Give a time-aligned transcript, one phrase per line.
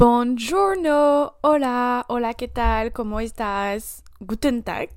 [0.00, 2.90] Buongiorno, hola, hola, ¿qué tal?
[2.90, 4.02] ¿Cómo estás?
[4.18, 4.88] Guten Tag,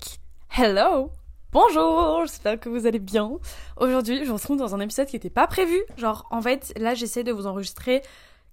[0.48, 1.10] hello,
[1.52, 3.32] bonjour, j'espère que vous allez bien.
[3.76, 5.78] Aujourd'hui, je vous retrouve dans un épisode qui n'était pas prévu.
[5.98, 8.00] Genre, en fait, là, j'essaie de vous enregistrer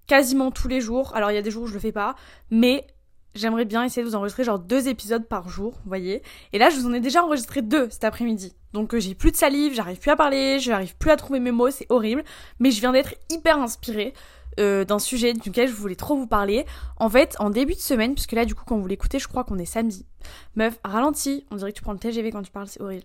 [0.06, 1.16] quasiment tous les jours.
[1.16, 2.16] Alors, il y a des jours où je le fais pas,
[2.50, 2.86] mais
[3.34, 6.20] j'aimerais bien essayer de vous enregistrer genre deux épisodes par jour, vous voyez.
[6.52, 8.54] Et là, je vous en ai déjà enregistré deux cet après-midi.
[8.74, 11.50] Donc, euh, j'ai plus de salive, j'arrive plus à parler, j'arrive plus à trouver mes
[11.50, 12.22] mots, c'est horrible.
[12.58, 14.12] Mais je viens d'être hyper inspirée.
[14.60, 16.66] Euh, d'un sujet duquel je voulais trop vous parler.
[16.98, 19.44] En fait, en début de semaine, puisque là, du coup, quand vous l'écoutez, je crois
[19.44, 20.04] qu'on est samedi.
[20.56, 23.04] Meuf, ralenti, on dirait que tu prends le TGV quand tu parles, c'est horrible.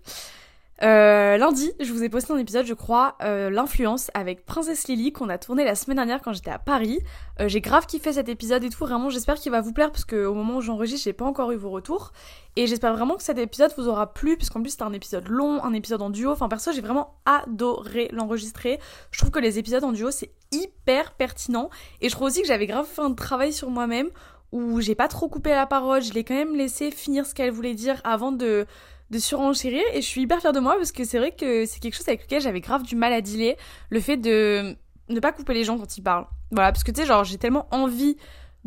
[0.83, 5.11] Euh, lundi, je vous ai posté un épisode, je crois, euh, l'influence avec Princesse Lily
[5.11, 6.99] qu'on a tourné la semaine dernière quand j'étais à Paris.
[7.39, 10.05] Euh, j'ai grave kiffé cet épisode et tout, vraiment j'espère qu'il va vous plaire parce
[10.05, 12.11] qu'au moment où j'enregistre, j'ai pas encore eu vos retours.
[12.55, 15.63] Et j'espère vraiment que cet épisode vous aura plu puisqu'en plus c'était un épisode long,
[15.63, 16.31] un épisode en duo.
[16.31, 18.79] Enfin perso, j'ai vraiment adoré l'enregistrer.
[19.09, 21.69] Je trouve que les épisodes en duo c'est hyper pertinent
[22.01, 24.09] et je trouve aussi que j'avais grave fait un travail sur moi-même
[24.51, 27.51] où j'ai pas trop coupé la parole, je l'ai quand même laissé finir ce qu'elle
[27.51, 28.65] voulait dire avant de
[29.09, 31.79] de surenchérir et je suis hyper fière de moi parce que c'est vrai que c'est
[31.79, 33.55] quelque chose avec lequel j'avais grave du mal à dealer,
[33.89, 34.75] le fait de
[35.09, 36.27] ne pas couper les gens quand ils parlent.
[36.51, 38.17] Voilà, parce que tu sais, genre j'ai tellement envie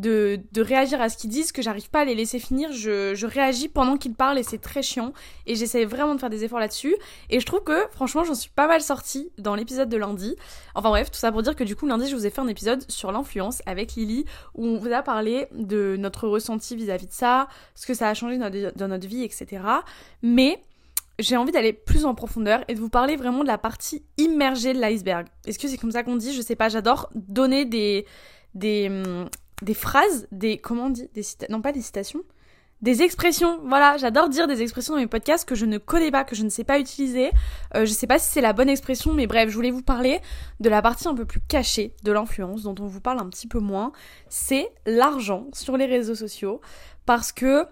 [0.00, 2.72] de, réagir à ce qu'ils disent que j'arrive pas à les laisser finir.
[2.72, 5.12] Je, réagis pendant qu'ils parlent et c'est très chiant.
[5.46, 6.96] Et j'essaie vraiment de faire des efforts là-dessus.
[7.28, 10.36] Et je trouve que franchement j'en suis pas mal sortie dans l'épisode de lundi.
[10.74, 12.48] Enfin bref, tout ça pour dire que du coup lundi je vous ai fait un
[12.48, 17.12] épisode sur l'influence avec Lily où on vous a parlé de notre ressenti vis-à-vis de
[17.12, 19.62] ça, ce que ça a changé dans notre vie, etc.
[20.22, 20.62] Mais
[21.20, 24.72] j'ai envie d'aller plus en profondeur et de vous parler vraiment de la partie immergée
[24.72, 25.26] de l'iceberg.
[25.46, 26.32] Est-ce que c'est comme ça qu'on dit?
[26.32, 28.06] Je sais pas, j'adore donner des,
[28.54, 29.28] des, hum,
[29.62, 32.22] des phrases, des comment on dit, des non pas des citations,
[32.82, 33.60] des expressions.
[33.66, 36.44] Voilà, j'adore dire des expressions dans mes podcasts que je ne connais pas, que je
[36.44, 37.30] ne sais pas utiliser.
[37.74, 40.20] Euh, je sais pas si c'est la bonne expression, mais bref, je voulais vous parler
[40.60, 43.46] de la partie un peu plus cachée de l'influence, dont on vous parle un petit
[43.46, 43.92] peu moins.
[44.28, 46.60] C'est l'argent sur les réseaux sociaux,
[47.06, 47.66] parce que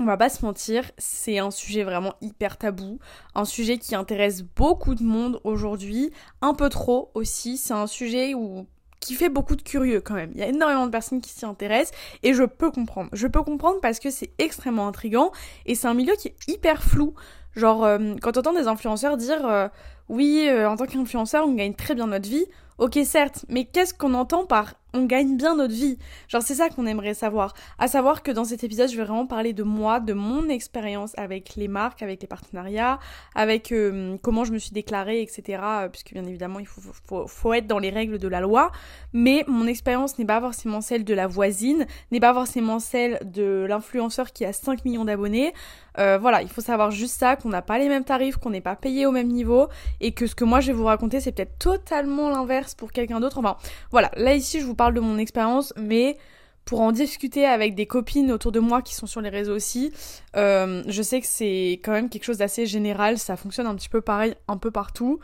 [0.00, 2.98] on va pas se mentir, c'est un sujet vraiment hyper tabou,
[3.34, 6.10] un sujet qui intéresse beaucoup de monde aujourd'hui,
[6.40, 8.66] un peu trop aussi, c'est un sujet où
[9.02, 10.30] qui fait beaucoup de curieux quand même.
[10.34, 13.10] Il y a énormément de personnes qui s'y intéressent et je peux comprendre.
[13.12, 15.32] Je peux comprendre parce que c'est extrêmement intrigant
[15.66, 17.14] et c'est un milieu qui est hyper flou.
[17.56, 19.68] Genre, euh, quand on entend des influenceurs dire euh,
[20.08, 22.46] oui, euh, en tant qu'influenceur, on gagne très bien notre vie.
[22.78, 25.98] Ok, certes, mais qu'est-ce qu'on entend par on gagne bien notre vie
[26.28, 27.54] Genre, c'est ça qu'on aimerait savoir.
[27.78, 31.12] À savoir que dans cet épisode, je vais vraiment parler de moi, de mon expérience
[31.16, 32.98] avec les marques, avec les partenariats,
[33.34, 35.62] avec euh, comment je me suis déclarée, etc.
[35.62, 38.70] Euh, puisque bien évidemment, il faut, être dans les règles de la loi.
[39.12, 43.66] Mais mon expérience n'est pas forcément celle de la voisine, n'est pas forcément celle de
[43.68, 45.52] l'influenceur qui a 5 millions d'abonnés.
[45.98, 48.62] Euh, voilà, il faut savoir juste ça, qu'on n'a pas les mêmes tarifs, qu'on n'est
[48.62, 49.68] pas payé au même niveau,
[50.00, 53.20] et que ce que moi je vais vous raconter, c'est peut-être totalement l'inverse pour quelqu'un
[53.20, 53.38] d'autre.
[53.38, 53.56] Enfin,
[53.90, 56.16] voilà, là ici je vous parle de mon expérience, mais
[56.64, 59.92] pour en discuter avec des copines autour de moi qui sont sur les réseaux aussi,
[60.36, 63.88] euh, je sais que c'est quand même quelque chose d'assez général, ça fonctionne un petit
[63.88, 65.20] peu pareil un peu partout,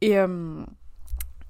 [0.00, 0.18] et...
[0.18, 0.64] Euh,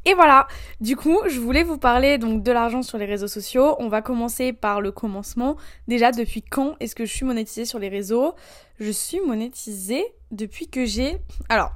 [0.04, 0.48] et voilà,
[0.80, 3.76] du coup, je voulais vous parler donc de l'argent sur les réseaux sociaux.
[3.78, 5.56] On va commencer par le commencement.
[5.86, 8.34] Déjà, depuis quand est-ce que je suis monétisée sur les réseaux?
[8.80, 11.18] Je suis monétisée depuis que j'ai...
[11.48, 11.70] Alors,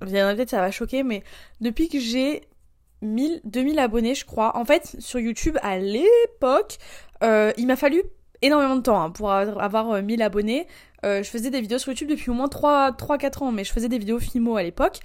[0.00, 1.22] peut-être ça va choquer, mais
[1.60, 2.48] depuis que j'ai
[3.02, 4.56] 1000, 2000 abonnés, je crois.
[4.56, 6.78] En fait, sur YouTube, à l'époque,
[7.22, 8.02] euh, il m'a fallu
[8.42, 10.66] énormément de temps hein, pour avoir 1000 abonnés.
[11.04, 13.88] Euh, je faisais des vidéos sur YouTube depuis au moins 3-4 ans, mais je faisais
[13.88, 14.98] des vidéos Fimo à l'époque.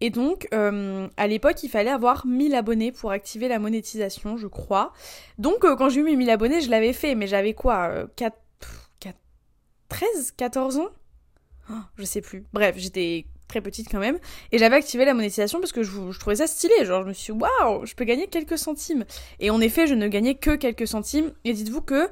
[0.00, 4.48] Et donc, euh, à l'époque, il fallait avoir 1000 abonnés pour activer la monétisation, je
[4.48, 4.92] crois.
[5.38, 8.36] Donc, euh, quand j'ai eu mes 1000 abonnés, je l'avais fait, mais j'avais quoi 4,
[9.00, 9.16] 4,
[9.88, 10.88] 13, 14 ans?
[11.70, 12.44] Oh, Je sais plus.
[12.52, 13.26] Bref, j'étais
[13.60, 14.18] petite quand même.
[14.52, 16.84] Et j'avais activé la monétisation parce que je, je, trouvais ça stylé.
[16.84, 19.04] Genre, je me suis dit, waouh, je peux gagner quelques centimes.
[19.40, 21.32] Et en effet, je ne gagnais que quelques centimes.
[21.44, 22.08] Et dites-vous que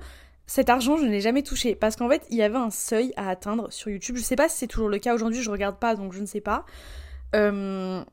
[0.47, 1.75] cet argent, je ne l'ai jamais touché.
[1.75, 4.17] Parce qu'en fait, il y avait un seuil à atteindre sur YouTube.
[4.17, 6.27] Je sais pas si c'est toujours le cas aujourd'hui, je regarde pas, donc je ne
[6.27, 6.65] sais pas.
[7.35, 8.05] Euh...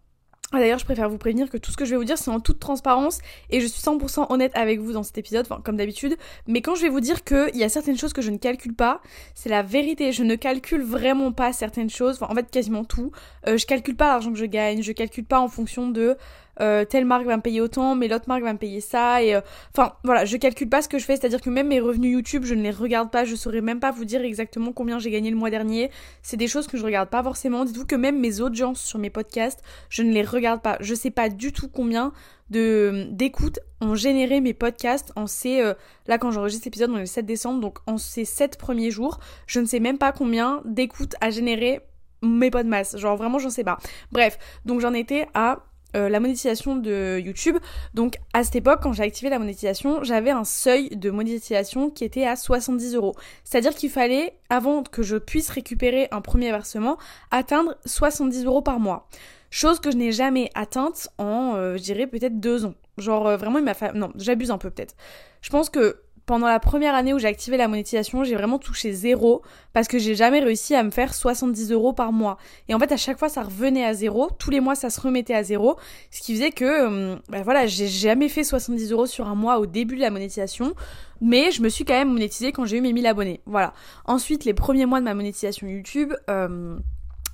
[0.51, 2.39] D'ailleurs, je préfère vous prévenir que tout ce que je vais vous dire, c'est en
[2.39, 3.19] toute transparence
[3.51, 6.17] et je suis 100% honnête avec vous dans cet épisode, enfin, comme d'habitude.
[6.47, 8.73] Mais quand je vais vous dire qu'il y a certaines choses que je ne calcule
[8.73, 9.01] pas,
[9.35, 10.11] c'est la vérité.
[10.11, 13.11] Je ne calcule vraiment pas certaines choses, enfin, en fait, quasiment tout.
[13.47, 16.17] Euh, je calcule pas l'argent que je gagne, je calcule pas en fonction de
[16.61, 19.23] euh, telle marque va me payer autant, mais l'autre marque va me payer ça.
[19.23, 19.41] Et euh,
[19.75, 22.43] enfin voilà, je calcule pas ce que je fais, c'est-à-dire que même mes revenus YouTube,
[22.45, 25.29] je ne les regarde pas, je saurais même pas vous dire exactement combien j'ai gagné
[25.29, 25.91] le mois dernier.
[26.21, 27.65] C'est des choses que je regarde pas forcément.
[27.65, 30.77] Dites-vous que même mes audiences sur mes podcasts, je ne les regarde pas.
[30.79, 32.13] Je sais pas du tout combien
[32.49, 35.73] de d'écoutes ont généré mes podcasts en ces euh,
[36.07, 39.19] là quand j'enregistre l'épisode on est le 7 décembre donc en ces 7 premiers jours
[39.45, 41.81] je ne sais même pas combien d'écoutes a généré
[42.21, 43.77] mes podcasts genre vraiment j'en sais pas
[44.11, 45.59] bref donc j'en étais à
[45.95, 47.57] euh, la monétisation de YouTube.
[47.93, 52.03] Donc à cette époque, quand j'ai activé la monétisation, j'avais un seuil de monétisation qui
[52.03, 53.15] était à 70 euros.
[53.43, 56.97] C'est-à-dire qu'il fallait, avant que je puisse récupérer un premier versement,
[57.31, 59.07] atteindre 70 euros par mois.
[59.51, 62.75] Chose que je n'ai jamais atteinte en, euh, je dirais, peut-être deux ans.
[62.97, 63.93] Genre, euh, vraiment, il m'a fait...
[63.93, 64.95] Non, j'abuse un peu peut-être.
[65.41, 68.93] Je pense que pendant la première année où j'ai activé la monétisation, j'ai vraiment touché
[68.93, 69.41] zéro
[69.73, 72.37] parce que j'ai jamais réussi à me faire 70 euros par mois.
[72.67, 74.29] Et en fait, à chaque fois, ça revenait à zéro.
[74.37, 75.77] Tous les mois, ça se remettait à zéro.
[76.11, 79.65] Ce qui faisait que, ben voilà, j'ai jamais fait 70 euros sur un mois au
[79.65, 80.75] début de la monétisation.
[81.19, 83.41] Mais je me suis quand même monétisée quand j'ai eu mes 1000 abonnés.
[83.47, 83.73] Voilà.
[84.05, 86.77] Ensuite, les premiers mois de ma monétisation YouTube, euh,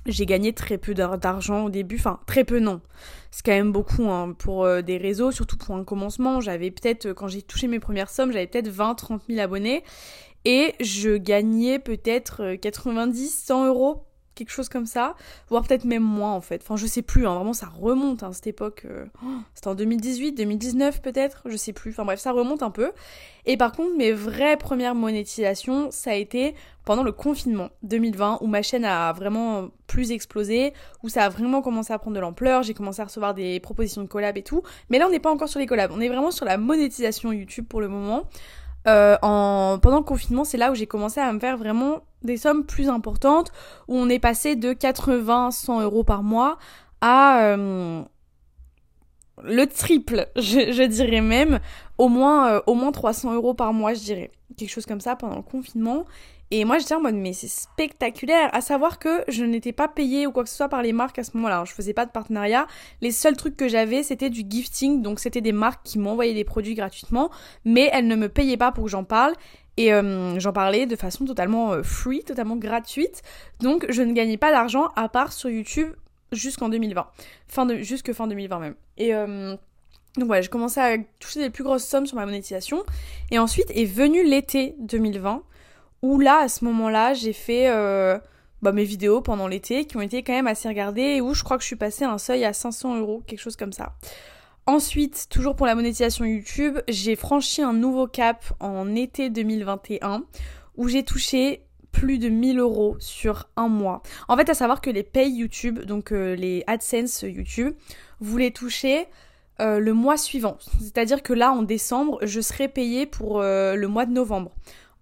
[0.06, 2.80] j'ai gagné très peu d'argent au début, enfin très peu non.
[3.30, 6.40] C'est quand même beaucoup hein, pour euh, des réseaux, surtout pour un commencement.
[6.40, 9.84] J'avais peut-être, quand j'ai touché mes premières sommes, j'avais peut-être 20-30 000 abonnés.
[10.44, 14.06] Et je gagnais peut-être 90, euh, 100 euros
[14.36, 15.16] quelque chose comme ça,
[15.48, 16.60] voire peut-être même moins en fait.
[16.62, 18.82] Enfin, je sais plus, hein, vraiment ça remonte à hein, cette époque.
[18.84, 21.90] Euh, oh, c'était en 2018, 2019 peut-être, je sais plus.
[21.90, 22.92] Enfin bref, ça remonte un peu.
[23.46, 26.54] Et par contre, mes vraies premières monétisations, ça a été
[26.84, 30.72] pendant le confinement 2020 où ma chaîne a vraiment plus explosé,
[31.02, 34.02] où ça a vraiment commencé à prendre de l'ampleur, j'ai commencé à recevoir des propositions
[34.02, 34.62] de collab et tout.
[34.90, 37.32] Mais là, on n'est pas encore sur les collabs, on est vraiment sur la monétisation
[37.32, 38.28] YouTube pour le moment.
[38.86, 42.36] Euh, en, pendant le confinement, c'est là où j'ai commencé à me faire vraiment des
[42.36, 43.52] sommes plus importantes,
[43.88, 46.58] où on est passé de 80-100 euros par mois
[47.00, 48.02] à euh,
[49.42, 51.60] le triple, je, dirais même,
[51.98, 54.30] au moins, euh, au moins 300 euros par mois, je dirais.
[54.56, 56.04] Quelque chose comme ça pendant le confinement.
[56.50, 58.50] Et moi, j'étais en mode, mais c'est spectaculaire.
[58.52, 61.18] À savoir que je n'étais pas payée ou quoi que ce soit par les marques
[61.18, 61.64] à ce moment-là.
[61.66, 62.66] Je faisais pas de partenariat.
[63.00, 65.02] Les seuls trucs que j'avais, c'était du gifting.
[65.02, 67.30] Donc, c'était des marques qui m'envoyaient des produits gratuitement.
[67.64, 69.34] Mais elles ne me payaient pas pour que j'en parle.
[69.76, 73.22] Et euh, j'en parlais de façon totalement euh, free, totalement gratuite.
[73.60, 75.92] Donc, je ne gagnais pas d'argent à part sur YouTube
[76.32, 77.06] jusqu'en 2020.
[77.48, 78.74] Fin jusque fin 2020 même.
[78.98, 79.14] Et...
[79.14, 79.56] Euh,
[80.16, 82.84] donc voilà, j'ai commencé à toucher des plus grosses sommes sur ma monétisation.
[83.30, 85.42] Et ensuite est venu l'été 2020
[86.02, 88.18] où là, à ce moment-là, j'ai fait euh,
[88.62, 91.42] bah, mes vidéos pendant l'été qui ont été quand même assez regardées et où je
[91.42, 93.94] crois que je suis passée un seuil à 500 euros, quelque chose comme ça.
[94.66, 100.24] Ensuite, toujours pour la monétisation YouTube, j'ai franchi un nouveau cap en été 2021
[100.76, 101.62] où j'ai touché
[101.92, 104.02] plus de 1000 euros sur un mois.
[104.28, 107.74] En fait, à savoir que les pay YouTube, donc euh, les AdSense YouTube,
[108.20, 109.06] vous les touchez
[109.60, 110.58] euh, le mois suivant.
[110.80, 114.52] C'est-à-dire que là, en décembre, je serai payée pour le mois de novembre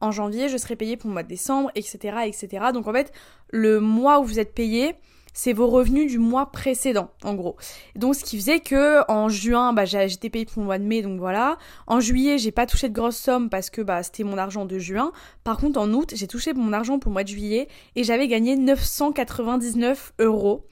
[0.05, 2.67] en janvier, je serai payé pour le mois de décembre, etc., etc.
[2.73, 3.13] Donc en fait,
[3.51, 4.95] le mois où vous êtes payé,
[5.35, 7.57] c'est vos revenus du mois précédent, en gros.
[7.97, 11.03] Donc, ce qui faisait que en juin, bah, j'étais payé pour le mois de mai,
[11.03, 11.59] donc voilà.
[11.89, 14.79] En juillet, j'ai pas touché de grosses sommes parce que bah, c'était mon argent de
[14.79, 15.13] juin.
[15.43, 18.29] Par contre, en août, j'ai touché mon argent pour le mois de juillet et j'avais
[18.29, 20.67] gagné 999 euros.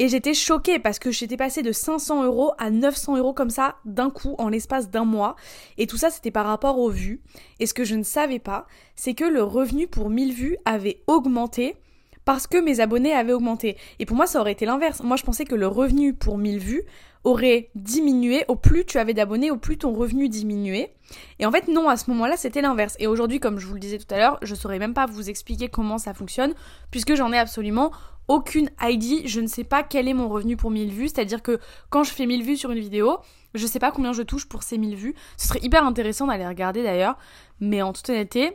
[0.00, 3.76] Et j'étais choquée parce que j'étais passée de 500 euros à 900 euros comme ça
[3.84, 5.34] d'un coup en l'espace d'un mois.
[5.76, 7.20] Et tout ça c'était par rapport aux vues.
[7.58, 11.02] Et ce que je ne savais pas, c'est que le revenu pour 1000 vues avait
[11.08, 11.76] augmenté
[12.24, 13.76] parce que mes abonnés avaient augmenté.
[13.98, 15.02] Et pour moi ça aurait été l'inverse.
[15.02, 16.82] Moi je pensais que le revenu pour 1000 vues
[17.24, 20.94] aurait diminué au plus tu avais d'abonnés, au plus ton revenu diminuait.
[21.40, 22.94] Et en fait non, à ce moment-là c'était l'inverse.
[23.00, 25.28] Et aujourd'hui comme je vous le disais tout à l'heure, je saurais même pas vous
[25.28, 26.54] expliquer comment ça fonctionne
[26.92, 27.90] puisque j'en ai absolument
[28.28, 31.58] aucune ID, je ne sais pas quel est mon revenu pour 1000 vues, c'est-à-dire que
[31.90, 33.18] quand je fais 1000 vues sur une vidéo,
[33.54, 35.14] je sais pas combien je touche pour ces 1000 vues.
[35.36, 37.16] Ce serait hyper intéressant d'aller regarder d'ailleurs,
[37.60, 38.52] mais en toute honnêteté,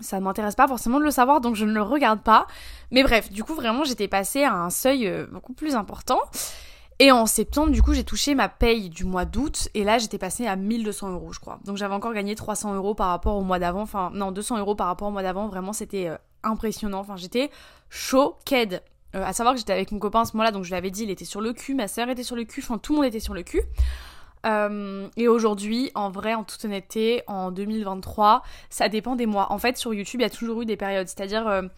[0.00, 2.46] ça ne m'intéresse pas forcément de le savoir, donc je ne le regarde pas.
[2.90, 6.20] Mais bref, du coup vraiment j'étais passée à un seuil euh, beaucoup plus important.
[6.98, 10.16] Et en septembre, du coup, j'ai touché ma paye du mois d'août, et là, j'étais
[10.16, 11.58] passée à 1200 euros, je crois.
[11.66, 14.74] Donc j'avais encore gagné 300 euros par rapport au mois d'avant, enfin, non, 200 euros
[14.74, 17.00] par rapport au mois d'avant, vraiment, c'était euh, impressionnant.
[17.00, 17.50] Enfin, j'étais
[17.90, 18.68] choquée.
[19.14, 21.04] Euh, à savoir que j'étais avec mon copain à ce moment-là, donc je l'avais dit,
[21.04, 23.06] il était sur le cul, ma soeur était sur le cul, enfin tout le monde
[23.06, 23.62] était sur le cul.
[24.44, 29.52] Euh, et aujourd'hui, en vrai, en toute honnêteté, en 2023, ça dépend des mois.
[29.52, 31.08] En fait, sur YouTube, il y a toujours eu des périodes.
[31.08, 31.68] C'est-à-dire,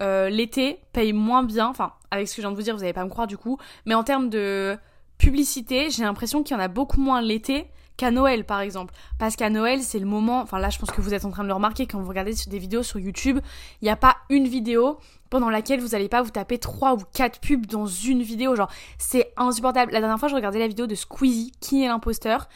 [0.00, 1.68] euh, l'été paye moins bien.
[1.68, 3.36] Enfin, avec ce que je viens de vous dire, vous n'allez pas me croire du
[3.36, 3.58] coup.
[3.86, 4.76] Mais en termes de
[5.18, 8.94] publicité, j'ai l'impression qu'il y en a beaucoup moins l'été qu'à Noël par exemple.
[9.18, 11.42] Parce qu'à Noël, c'est le moment, enfin là je pense que vous êtes en train
[11.42, 13.38] de le remarquer quand vous regardez des vidéos sur YouTube,
[13.80, 14.98] il n'y a pas une vidéo
[15.30, 18.54] pendant laquelle vous n'allez pas vous taper 3 ou 4 pubs dans une vidéo.
[18.54, 19.92] Genre, c'est insupportable.
[19.92, 22.48] La dernière fois, je regardais la vidéo de Squeezie, qui est l'imposteur.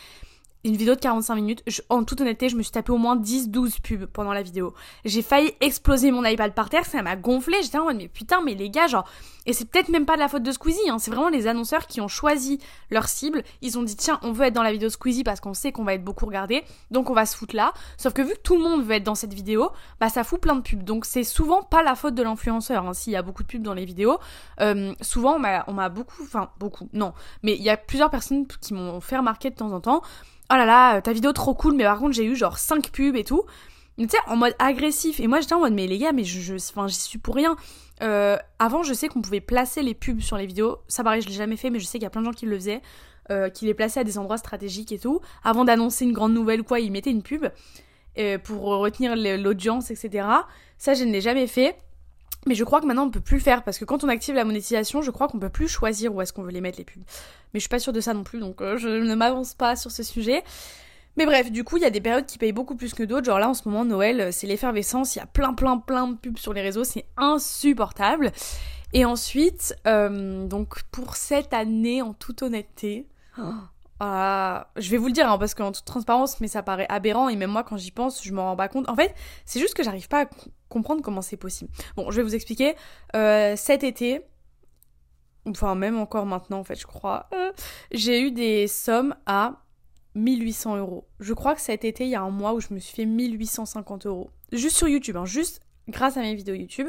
[0.64, 3.80] Une vidéo de 45 minutes, en toute honnêteté, je me suis tapé au moins 10-12
[3.80, 4.74] pubs pendant la vidéo.
[5.04, 8.42] J'ai failli exploser mon iPad par terre, ça m'a gonflé, j'étais en mode mais putain,
[8.42, 9.08] mais les gars, genre...
[9.46, 11.86] Et c'est peut-être même pas de la faute de Squeezie, hein, c'est vraiment les annonceurs
[11.86, 12.58] qui ont choisi
[12.90, 13.42] leur cible.
[13.62, 15.84] Ils ont dit tiens, on veut être dans la vidéo Squeezie parce qu'on sait qu'on
[15.84, 17.72] va être beaucoup regardé, donc on va se foutre là.
[17.96, 20.40] Sauf que vu que tout le monde veut être dans cette vidéo, bah ça fout
[20.40, 20.84] plein de pubs.
[20.84, 23.62] Donc c'est souvent pas la faute de l'influenceur, hein, s'il y a beaucoup de pubs
[23.62, 24.18] dans les vidéos.
[24.60, 25.36] Euh, souvent
[25.66, 29.16] on m'a beaucoup, enfin beaucoup, non, mais il y a plusieurs personnes qui m'ont fait
[29.16, 30.02] remarquer de temps en temps
[30.50, 33.16] oh là là, ta vidéo trop cool, mais par contre j'ai eu genre 5 pubs
[33.16, 33.44] et tout.
[33.98, 35.20] Tu sais, en mode agressif.
[35.20, 37.56] Et moi j'étais en mode, mais les gars, mais je, enfin, j'y suis pour rien.
[38.02, 40.78] Euh, avant, je sais qu'on pouvait placer les pubs sur les vidéos.
[40.88, 42.32] Ça paraît, je l'ai jamais fait, mais je sais qu'il y a plein de gens
[42.32, 42.80] qui le faisaient.
[43.30, 45.20] Euh, qui les plaçaient à des endroits stratégiques et tout.
[45.44, 47.46] Avant d'annoncer une grande nouvelle ou quoi, ils mettaient une pub
[48.18, 50.26] euh, pour retenir l'audience, etc.
[50.78, 51.76] Ça, je ne l'ai jamais fait.
[52.46, 54.44] Mais je crois que maintenant on peut plus faire parce que quand on active la
[54.44, 57.02] monétisation, je crois qu'on peut plus choisir où est-ce qu'on veut les mettre les pubs.
[57.52, 59.76] Mais je suis pas sûre de ça non plus, donc euh, je ne m'avance pas
[59.76, 60.42] sur ce sujet.
[61.16, 63.26] Mais bref, du coup, il y a des périodes qui payent beaucoup plus que d'autres.
[63.26, 65.16] Genre là, en ce moment, Noël, euh, c'est l'effervescence.
[65.16, 66.84] Il y a plein, plein, plein de pubs sur les réseaux.
[66.84, 68.32] C'est insupportable.
[68.92, 73.06] Et ensuite, euh, donc pour cette année, en toute honnêteté,
[74.02, 77.28] ah, je vais vous le dire hein, parce qu'en toute transparence, mais ça paraît aberrant
[77.28, 78.88] et même moi quand j'y pense, je m'en rends pas compte.
[78.88, 79.14] En fait,
[79.44, 80.26] c'est juste que j'arrive pas à
[80.70, 81.70] comprendre comment c'est possible.
[81.96, 82.76] Bon, je vais vous expliquer.
[83.14, 84.22] Euh, cet été,
[85.46, 87.52] enfin même encore maintenant en fait, je crois, euh,
[87.92, 89.64] j'ai eu des sommes à
[90.14, 91.06] 1800 euros.
[91.20, 93.04] Je crois que cet été, il y a un mois où je me suis fait
[93.04, 94.30] 1850 euros.
[94.50, 96.88] Juste sur YouTube, hein, juste grâce à mes vidéos YouTube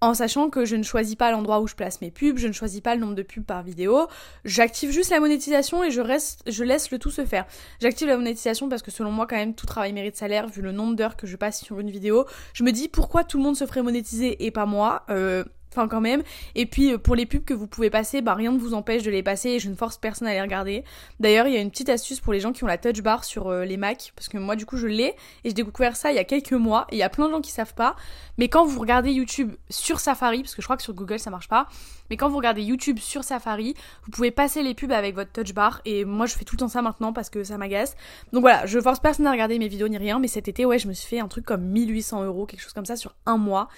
[0.00, 2.52] en sachant que je ne choisis pas l'endroit où je place mes pubs, je ne
[2.52, 4.06] choisis pas le nombre de pubs par vidéo,
[4.44, 7.46] j'active juste la monétisation et je reste, je laisse le tout se faire.
[7.80, 10.72] J'active la monétisation parce que selon moi quand même tout travail mérite salaire vu le
[10.72, 12.26] nombre d'heures que je passe sur une vidéo.
[12.52, 15.04] Je me dis pourquoi tout le monde se ferait monétiser et pas moi?
[15.10, 16.22] Euh, Enfin quand même.
[16.54, 19.02] Et puis euh, pour les pubs que vous pouvez passer, bah rien ne vous empêche
[19.02, 20.84] de les passer et je ne force personne à les regarder.
[21.20, 23.24] D'ailleurs, il y a une petite astuce pour les gens qui ont la touch bar
[23.24, 26.10] sur euh, les Mac parce que moi du coup je l'ai et j'ai découvert ça
[26.10, 27.96] il y a quelques mois et il y a plein de gens qui savent pas.
[28.38, 31.30] Mais quand vous regardez YouTube sur Safari, parce que je crois que sur Google ça
[31.30, 31.68] marche pas,
[32.10, 35.52] mais quand vous regardez YouTube sur Safari, vous pouvez passer les pubs avec votre touch
[35.52, 37.96] bar et moi je fais tout le temps ça maintenant parce que ça m'agace.
[38.32, 40.78] Donc voilà, je force personne à regarder mes vidéos ni rien, mais cet été ouais
[40.78, 43.36] je me suis fait un truc comme 1800 euros, quelque chose comme ça sur un
[43.36, 43.68] mois.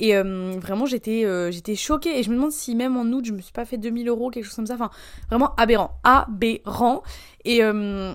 [0.00, 2.18] Et euh, vraiment, j'étais euh, j'étais choquée.
[2.18, 4.30] Et je me demande si même en août, je me suis pas fait 2000 euros,
[4.30, 4.74] quelque chose comme ça.
[4.74, 4.90] Enfin,
[5.28, 5.98] vraiment aberrant.
[6.04, 7.02] Aberrant.
[7.44, 8.14] Et, euh,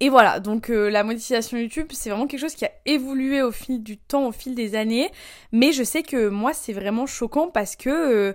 [0.00, 3.82] et voilà, donc la monétisation YouTube, c'est vraiment quelque chose qui a évolué au fil
[3.82, 5.10] du temps, au fil des années.
[5.52, 8.34] Mais je sais que moi, c'est vraiment choquant parce que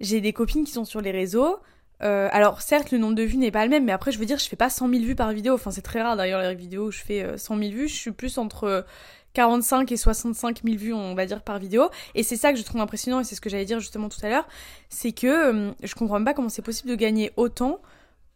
[0.00, 1.58] j'ai des copines qui sont sur les réseaux.
[2.00, 4.38] alors certes, le nombre de vues n'est pas le même, mais après, je veux dire,
[4.38, 5.54] je fais pas 100 000 vues par vidéo.
[5.54, 7.88] Enfin, c'est très rare d'ailleurs les vidéos où je fais 100 000 vues.
[7.88, 8.84] Je suis plus entre
[9.34, 11.88] 45 et 65 000 vues, on va dire, par vidéo.
[12.14, 14.20] Et c'est ça que je trouve impressionnant, et c'est ce que j'allais dire justement tout
[14.22, 14.48] à l'heure,
[14.88, 17.80] c'est que euh, je comprends pas comment c'est possible de gagner autant,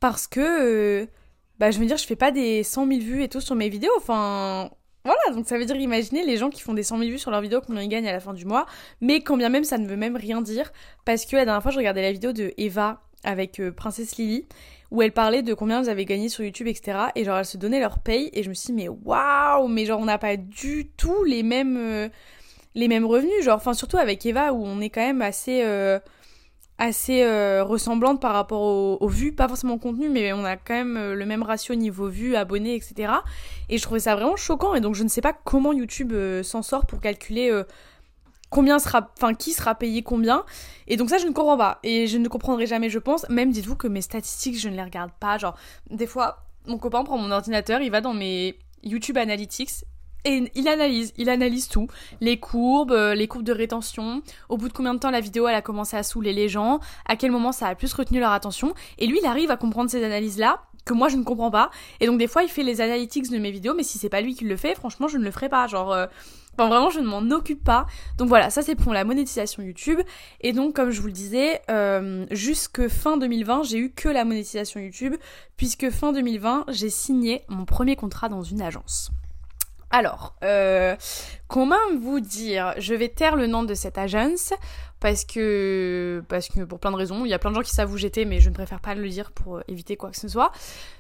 [0.01, 1.07] parce que, euh,
[1.59, 3.69] bah, je veux dire, je fais pas des 100 000 vues et tout sur mes
[3.69, 4.71] vidéos, enfin...
[5.07, 7.31] Voilà, donc ça veut dire, imaginez les gens qui font des 100 000 vues sur
[7.31, 8.65] leurs vidéos, combien ils gagnent à la fin du mois,
[9.03, 10.73] mais quand bien même ça ne veut même rien dire,
[11.05, 14.47] parce que la dernière fois je regardais la vidéo de Eva avec euh, Princesse Lily,
[14.91, 16.99] où elle parlait de combien elles avaient gagné sur YouTube, etc.
[17.15, 19.85] Et genre, elles se donnaient leur paye, et je me suis dit, mais waouh, mais
[19.87, 22.09] genre, on n'a pas du tout les mêmes, euh,
[22.75, 23.43] les mêmes revenus.
[23.43, 25.99] Genre, enfin, surtout avec Eva, où on est quand même assez, euh,
[26.79, 30.75] assez euh, ressemblante par rapport aux, vues, pas forcément au contenu, mais on a quand
[30.75, 33.13] même le même ratio niveau vues, abonnés, etc.
[33.69, 36.13] Et je trouvais ça vraiment choquant, et donc je ne sais pas comment YouTube
[36.43, 37.51] s'en sort pour calculer
[38.55, 40.45] combien sera, enfin qui sera payé combien.
[40.87, 43.29] Et donc ça je ne comprends pas et je ne comprendrai jamais je pense.
[43.29, 45.37] Même dites-vous que mes statistiques je ne les regarde pas.
[45.39, 45.57] Genre
[45.91, 49.85] des fois mon copain prend mon ordinateur, il va dans mes YouTube Analytics
[50.25, 51.89] et il analyse, il analyse tout,
[52.21, 55.49] les courbes, euh, les courbes de rétention, au bout de combien de temps la vidéo
[55.49, 58.33] elle a commencé à saouler les gens, à quel moment ça a plus retenu leur
[58.33, 61.51] attention, et lui il arrive à comprendre ces analyses là que moi je ne comprends
[61.51, 64.09] pas, et donc des fois il fait les analytics de mes vidéos, mais si c'est
[64.09, 66.07] pas lui qui le fait, franchement je ne le ferai pas, genre euh,
[66.57, 67.87] Enfin, vraiment, je ne m'en occupe pas.
[68.17, 70.01] Donc voilà, ça c'est pour la monétisation YouTube.
[70.41, 74.25] Et donc, comme je vous le disais, euh, jusque fin 2020, j'ai eu que la
[74.25, 75.17] monétisation YouTube,
[75.57, 79.11] puisque fin 2020, j'ai signé mon premier contrat dans une agence.
[79.97, 80.97] Alors, euh,
[81.47, 84.53] comment vous dire Je vais taire le nom de cette agence
[84.99, 87.71] parce que parce que pour plein de raisons, il y a plein de gens qui
[87.71, 90.27] savent où j'étais, mais je ne préfère pas le dire pour éviter quoi que ce
[90.27, 90.51] soit.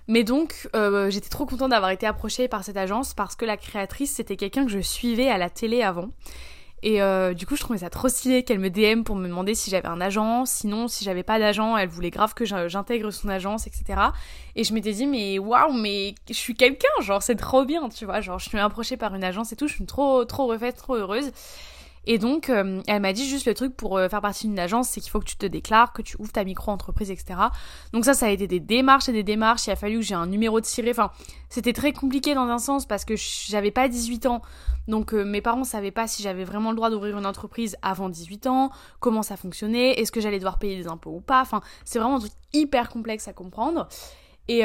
[0.07, 3.57] Mais donc, euh, j'étais trop contente d'avoir été approchée par cette agence parce que la
[3.57, 6.11] créatrice c'était quelqu'un que je suivais à la télé avant
[6.87, 9.55] et euh, du coup, je trouvais ça trop stylé qu'elle me DM pour me demander
[9.55, 10.45] si j'avais un agent.
[10.45, 13.99] Sinon, si j'avais pas d'agent, elle voulait grave que j'intègre son agence, etc.
[14.55, 18.05] Et je m'étais dit, mais waouh, mais je suis quelqu'un, genre c'est trop bien, tu
[18.05, 18.21] vois.
[18.21, 20.97] Genre, je suis approchée par une agence et tout, je suis trop, trop refaite, trop
[20.97, 21.33] heureuse.
[22.07, 24.89] Et donc, euh, elle m'a dit juste le truc pour euh, faire partie d'une agence,
[24.89, 27.35] c'est qu'il faut que tu te déclares, que tu ouvres ta micro-entreprise, etc.
[27.93, 29.67] Donc ça, ça a été des démarches et des démarches.
[29.67, 30.91] Il a fallu que j'ai un numéro de tiré.
[30.91, 31.11] Enfin,
[31.49, 34.43] c'était très compliqué dans un sens parce que j'avais pas 18 ans.
[34.87, 38.47] Donc mes parents savaient pas si j'avais vraiment le droit d'ouvrir une entreprise avant 18
[38.49, 38.71] ans,
[39.01, 41.41] comment ça fonctionnait, est-ce que j'allais devoir payer des impôts ou pas.
[41.41, 43.89] Enfin, c'est vraiment un truc hyper complexe à comprendre.
[44.49, 44.63] Et...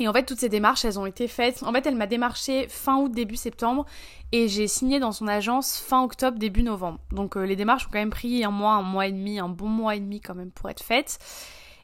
[0.00, 1.62] Et en fait, toutes ces démarches, elles ont été faites.
[1.62, 3.84] En fait, elle m'a démarché fin août, début septembre,
[4.32, 6.98] et j'ai signé dans son agence fin octobre, début novembre.
[7.12, 9.50] Donc euh, les démarches ont quand même pris un mois, un mois et demi, un
[9.50, 11.18] bon mois et demi quand même pour être faites.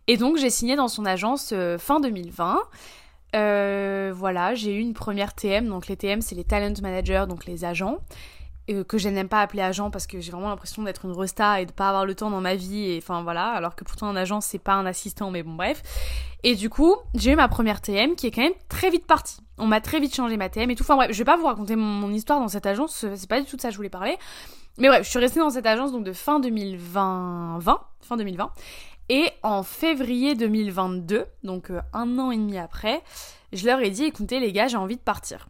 [0.06, 2.58] Et donc j'ai signé dans son agence euh, fin 2020.
[3.34, 5.68] Euh, voilà, j'ai eu une première TM.
[5.68, 7.98] Donc les TM, c'est les talent managers, donc les agents.
[8.68, 11.60] Euh, que je n'aime pas appeler agent parce que j'ai vraiment l'impression d'être une resta
[11.60, 14.08] et de pas avoir le temps dans ma vie et enfin voilà alors que pourtant
[14.08, 15.82] un agent c'est pas un assistant mais bon bref.
[16.42, 19.38] Et du coup j'ai eu ma première TM qui est quand même très vite partie.
[19.58, 20.82] On m'a très vite changé ma TM et tout.
[20.82, 23.46] Enfin bref je vais pas vous raconter mon, histoire dans cette agence c'est pas du
[23.46, 24.18] tout de ça que je voulais parler.
[24.78, 28.50] Mais bref je suis restée dans cette agence donc de fin 2020 20, fin 2020
[29.10, 33.00] et en février 2022 donc euh, un an et demi après
[33.52, 35.46] je leur ai dit écoutez les gars j'ai envie de partir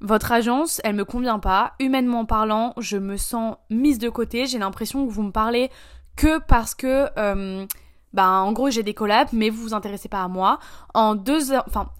[0.00, 1.74] votre agence, elle me convient pas.
[1.78, 4.46] Humainement parlant, je me sens mise de côté.
[4.46, 5.70] J'ai l'impression que vous me parlez
[6.16, 7.66] que parce que, euh,
[8.12, 10.58] bah, en gros, j'ai des collabs, mais vous vous intéressez pas à moi.
[10.94, 11.90] En deux heures, enfin,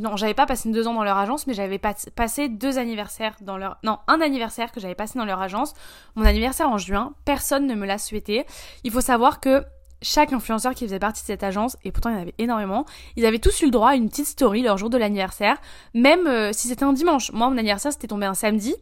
[0.00, 3.56] non, j'avais pas passé deux ans dans leur agence, mais j'avais passé deux anniversaires dans
[3.56, 5.74] leur, non, un anniversaire que j'avais passé dans leur agence.
[6.14, 8.46] Mon anniversaire en juin, personne ne me l'a souhaité.
[8.84, 9.64] Il faut savoir que
[10.02, 12.84] chaque influenceur qui faisait partie de cette agence, et pourtant il y en avait énormément,
[13.16, 15.56] ils avaient tous eu le droit à une petite story leur jour de l'anniversaire,
[15.94, 17.32] même euh, si c'était un dimanche.
[17.32, 18.74] Moi, mon anniversaire, c'était tombé un samedi.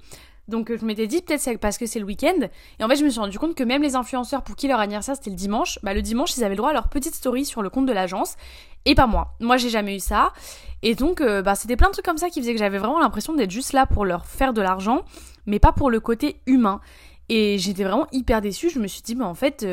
[0.49, 2.49] Donc euh, je m'étais dit peut-être c'est parce que c'est le week-end.
[2.79, 4.79] Et en fait je me suis rendu compte que même les influenceurs pour qui leur
[4.79, 7.45] anniversaire c'était le dimanche, bah le dimanche ils avaient le droit à leur petite story
[7.45, 8.37] sur le compte de l'agence.
[8.85, 9.35] Et pas moi.
[9.41, 10.33] Moi j'ai jamais eu ça.
[10.83, 13.01] Et donc euh, bah c'était plein de trucs comme ça qui faisaient que j'avais vraiment
[13.01, 15.03] l'impression d'être juste là pour leur faire de l'argent,
[15.47, 16.81] mais pas pour le côté humain.
[17.29, 18.71] Et j'étais vraiment hyper déçue.
[18.71, 19.67] Je me suis dit bah en fait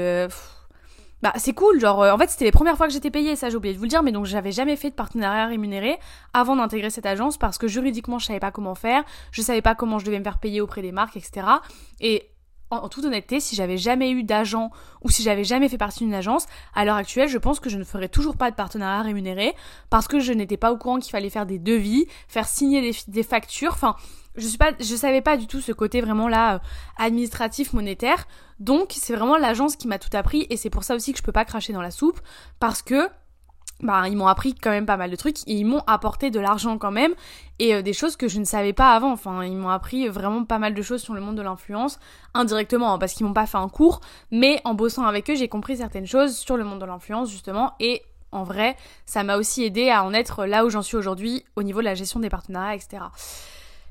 [1.24, 3.50] bah c'est cool, genre euh, en fait c'était les premières fois que j'étais payée, ça
[3.50, 5.98] j'ai oublié de vous le dire, mais donc j'avais jamais fait de partenariat rémunéré
[6.34, 9.74] avant d'intégrer cette agence parce que juridiquement je savais pas comment faire, je savais pas
[9.74, 11.48] comment je devais me faire payer auprès des marques, etc.
[12.02, 12.30] Et
[12.82, 16.14] en, toute honnêteté, si j'avais jamais eu d'agent ou si j'avais jamais fait partie d'une
[16.14, 19.54] agence, à l'heure actuelle, je pense que je ne ferais toujours pas de partenariat rémunéré
[19.90, 23.24] parce que je n'étais pas au courant qu'il fallait faire des devis, faire signer des,
[23.24, 23.96] factures, enfin,
[24.36, 26.60] je suis pas, je savais pas du tout ce côté vraiment là euh,
[26.98, 28.26] administratif monétaire.
[28.60, 31.24] Donc c'est vraiment l'agence qui m'a tout appris et c'est pour ça aussi que je
[31.24, 32.20] peux pas cracher dans la soupe
[32.60, 33.10] parce que
[33.82, 36.40] bah, ils m'ont appris quand même pas mal de trucs et ils m'ont apporté de
[36.40, 37.14] l'argent quand même
[37.60, 39.12] et euh, des choses que je ne savais pas avant.
[39.12, 42.00] Enfin, ils m'ont appris vraiment pas mal de choses sur le monde de l'influence
[42.34, 45.48] indirectement hein, parce qu'ils m'ont pas fait un cours, mais en bossant avec eux, j'ai
[45.50, 49.64] compris certaines choses sur le monde de l'influence justement et en vrai, ça m'a aussi
[49.64, 52.30] aidé à en être là où j'en suis aujourd'hui au niveau de la gestion des
[52.30, 53.04] partenariats, etc.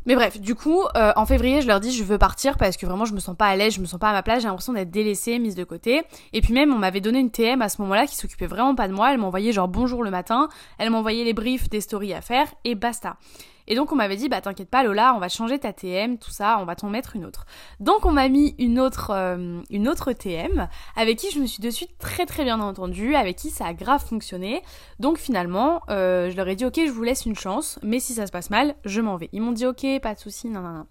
[0.07, 2.87] Mais bref, du coup, euh, en février, je leur dis je veux partir parce que
[2.87, 4.49] vraiment je me sens pas à l'aise, je me sens pas à ma place, j'ai
[4.49, 6.03] l'impression d'être délaissée, mise de côté.
[6.33, 8.89] Et puis même, on m'avait donné une TM à ce moment-là qui s'occupait vraiment pas
[8.89, 9.13] de moi.
[9.13, 12.75] Elle m'envoyait genre bonjour le matin, elle m'envoyait les briefs des stories à faire et
[12.75, 13.17] basta.
[13.67, 16.31] Et donc on m'avait dit bah t'inquiète pas Lola, on va changer ta TM, tout
[16.31, 17.47] ça, on va t'en mettre une autre.
[17.81, 21.63] Donc on m'a mis une autre euh, une autre TM avec qui je me suis
[21.63, 24.63] de suite très très bien entendue, avec qui ça a grave fonctionné.
[24.99, 28.15] Donc finalement, euh, je leur ai dit ok, je vous laisse une chance, mais si
[28.15, 29.29] ça se passe mal, je m'en vais.
[29.33, 30.87] Ils m'ont dit ok, pas de souci, non non non.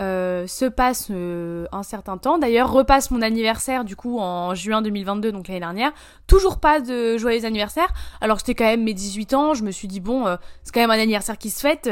[0.00, 2.38] Euh, se passe euh, un certain temps.
[2.38, 5.92] D'ailleurs, repasse mon anniversaire du coup en juin 2022, donc l'année dernière.
[6.28, 7.88] Toujours pas de joyeux anniversaire.
[8.20, 9.54] Alors c'était quand même mes 18 ans.
[9.54, 11.90] Je me suis dit bon, euh, c'est quand même un anniversaire qui se fête.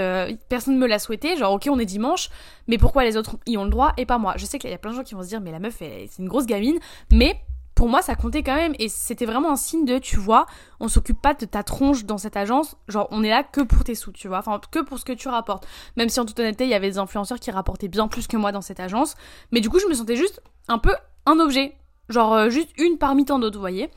[0.48, 1.36] personne ne me l'a souhaité.
[1.36, 2.30] Genre ok, on est dimanche,
[2.68, 4.34] mais pourquoi les autres y ont le droit et pas moi?
[4.36, 5.76] Je sais qu'il y a plein de gens qui vont se dire mais la meuf,
[5.78, 6.78] c'est une grosse gamine.
[7.10, 7.40] Mais
[7.76, 8.74] pour moi, ça comptait quand même.
[8.78, 10.46] Et c'était vraiment un signe de, tu vois,
[10.80, 12.76] on s'occupe pas de ta tronche dans cette agence.
[12.88, 14.38] Genre, on est là que pour tes sous, tu vois.
[14.38, 15.66] Enfin, que pour ce que tu rapportes.
[15.96, 18.38] Même si en toute honnêteté, il y avait des influenceurs qui rapportaient bien plus que
[18.38, 19.14] moi dans cette agence.
[19.52, 20.94] Mais du coup, je me sentais juste un peu
[21.26, 21.76] un objet.
[22.08, 23.90] Genre, euh, juste une parmi tant d'autres, vous voyez.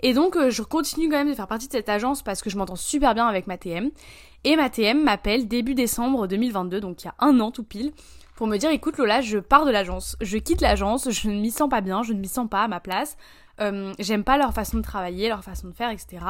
[0.00, 2.50] Et donc, euh, je continue quand même de faire partie de cette agence parce que
[2.50, 3.90] je m'entends super bien avec ma TM.
[4.44, 7.92] Et ma TM m'appelle début décembre 2022, donc il y a un an tout pile
[8.38, 11.50] pour me dire écoute Lola, je pars de l'agence, je quitte l'agence, je ne m'y
[11.50, 13.16] sens pas bien, je ne m'y sens pas à ma place,
[13.60, 16.24] euh, j'aime pas leur façon de travailler, leur façon de faire, etc.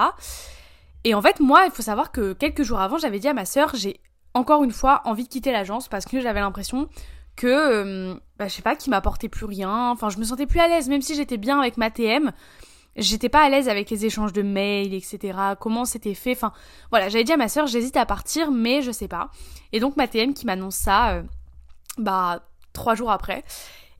[1.05, 3.45] Et en fait, moi, il faut savoir que quelques jours avant, j'avais dit à ma
[3.45, 4.01] sœur, j'ai
[4.33, 6.89] encore une fois envie de quitter l'agence parce que j'avais l'impression
[7.37, 10.61] que, euh, bah, je sais pas, qu'ils m'apportaient plus rien, enfin, je me sentais plus
[10.61, 12.33] à l'aise, même si j'étais bien avec ma TM,
[12.97, 15.39] j'étais pas à l'aise avec les échanges de mails, etc.
[15.61, 16.55] Comment c'était fait, enfin,
[16.89, 19.29] voilà, j'avais dit à ma sœur, j'hésite à partir, mais je sais pas.
[19.75, 21.23] Et donc ma TM qui m'annonce ça, euh,
[21.99, 23.45] bah trois jours après.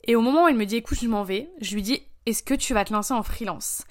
[0.05, 2.43] Et au moment où elle me dit écoute je m'en vais, je lui dis est-ce
[2.43, 3.83] que tu vas te lancer en freelance?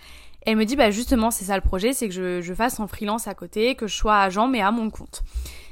[0.42, 2.86] Elle me dit bah justement c'est ça le projet, c'est que je, je fasse en
[2.86, 5.22] freelance à côté, que je sois agent mais à mon compte.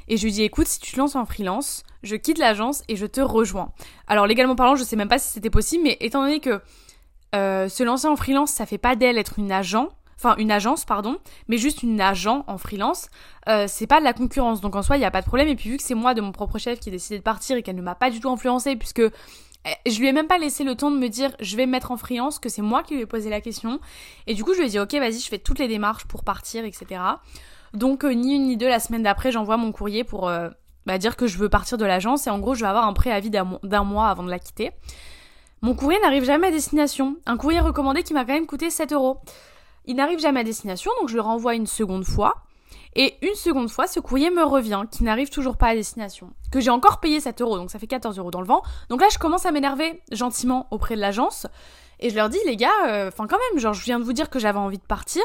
[0.08, 2.96] Et je lui dis écoute, si tu te lances en freelance, je quitte l'agence et
[2.96, 3.72] je te rejoins.
[4.06, 6.60] Alors légalement parlant, je sais même pas si c'était possible, mais étant donné que
[7.34, 10.84] euh, se lancer en freelance, ça fait pas d'elle être une agent, enfin une agence
[10.84, 13.08] pardon, mais juste une agent en freelance,
[13.48, 14.60] euh, c'est pas de la concurrence.
[14.60, 15.48] Donc en soi, il y a pas de problème.
[15.48, 17.56] Et puis vu que c'est moi de mon propre chef qui ai décidé de partir
[17.56, 19.00] et qu'elle ne m'a pas du tout influencé puisque
[19.66, 21.72] eh, je lui ai même pas laissé le temps de me dire je vais me
[21.72, 23.80] mettre en freelance, que c'est moi qui lui ai posé la question.
[24.26, 26.24] Et du coup, je lui ai dit ok, vas-y, je fais toutes les démarches pour
[26.24, 27.00] partir, etc.
[27.72, 30.48] Donc euh, ni une ni deux, la semaine d'après, j'envoie mon courrier pour euh,
[30.86, 32.92] bah, dire que je veux partir de l'agence et en gros, je vais avoir un
[32.92, 34.70] préavis d'un mois avant de la quitter.
[35.62, 37.16] Mon courrier n'arrive jamais à destination.
[37.26, 39.18] Un courrier recommandé qui m'a quand même coûté 7 euros.
[39.86, 42.34] Il n'arrive jamais à destination, donc je le renvoie une seconde fois.
[42.94, 46.30] Et une seconde fois, ce courrier me revient, qui n'arrive toujours pas à destination.
[46.50, 48.62] Que j'ai encore payé 7 euros, donc ça fait 14 euros dans le vent.
[48.88, 51.46] Donc là, je commence à m'énerver gentiment auprès de l'agence.
[52.00, 54.14] Et je leur dis, les gars, euh, enfin quand même, genre, je viens de vous
[54.14, 55.22] dire que j'avais envie de partir.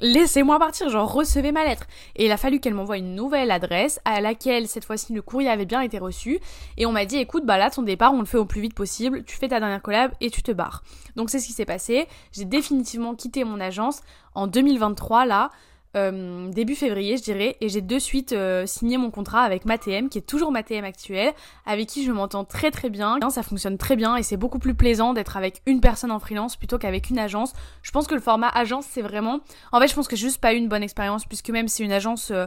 [0.00, 1.86] Laissez-moi partir, genre, recevez ma lettre.
[2.16, 5.48] Et il a fallu qu'elle m'envoie une nouvelle adresse à laquelle, cette fois-ci, le courrier
[5.48, 6.40] avait bien été reçu.
[6.76, 8.74] Et on m'a dit, écoute, bah là, ton départ, on le fait au plus vite
[8.74, 9.22] possible.
[9.24, 10.82] Tu fais ta dernière collab et tu te barres.
[11.14, 12.08] Donc c'est ce qui s'est passé.
[12.32, 14.00] J'ai définitivement quitté mon agence
[14.34, 15.50] en 2023, là.
[15.96, 20.08] Euh, début février, je dirais, et j'ai de suite euh, signé mon contrat avec MaTM,
[20.08, 21.32] qui est toujours MaTM actuel,
[21.66, 23.18] avec qui je m'entends très très bien.
[23.30, 26.56] Ça fonctionne très bien et c'est beaucoup plus plaisant d'être avec une personne en freelance
[26.56, 27.52] plutôt qu'avec une agence.
[27.82, 29.40] Je pense que le format agence, c'est vraiment...
[29.70, 31.84] En fait, je pense que j'ai juste pas eu une bonne expérience, puisque même si
[31.84, 32.32] une agence...
[32.32, 32.46] Euh,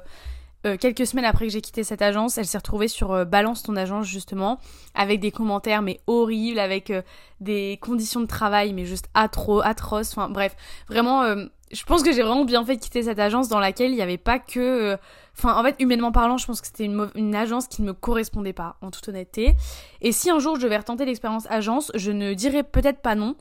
[0.82, 4.08] quelques semaines après que j'ai quitté cette agence, elle s'est retrouvée sur Balance ton agence
[4.08, 4.60] justement,
[4.96, 6.92] avec des commentaires mais horribles, avec
[7.40, 10.12] des conditions de travail mais juste atro atroces.
[10.18, 10.56] Enfin bref,
[10.90, 11.24] vraiment
[11.72, 14.02] je pense que j'ai vraiment bien fait de quitter cette agence dans laquelle il n'y
[14.02, 14.98] avait pas que...
[15.38, 18.54] Enfin, en fait, humainement parlant, je pense que c'était une, agence qui ne me correspondait
[18.54, 19.56] pas, en toute honnêteté.
[20.02, 23.36] Et si un jour je devais retenter l'expérience agence, je ne dirais peut-être pas non,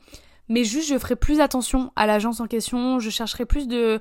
[0.49, 3.99] mais juste je ferai plus attention à l'agence en question, je chercherai plus de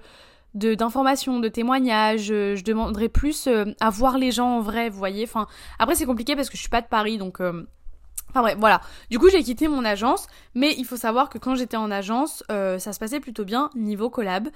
[0.55, 5.29] d'informations, de, témoignages, je, demanderai plus euh, à voir les gens en vrai, vous voyez.
[5.79, 7.67] Après c'est compliqué parce que je suis pas de Paris, donc euh,
[8.31, 8.81] Enfin bref, voilà.
[9.11, 12.45] Du coup, j'ai quitté mon agence, mais il faut savoir que quand j'étais en agence,
[12.51, 14.49] euh, ça se passait plutôt bien niveau collab.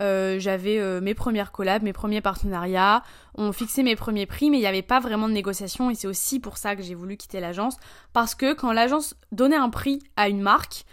[0.00, 3.02] Euh, j'avais euh, mes premières collabs, mes premiers partenariats,
[3.34, 6.06] on fixait mes premiers prix, mais il n'y avait pas vraiment de négociation et c'est
[6.06, 7.76] aussi pour ça que j'ai voulu quitter l'agence.
[8.12, 10.84] Parce que quand l'agence donnait un prix à une marque,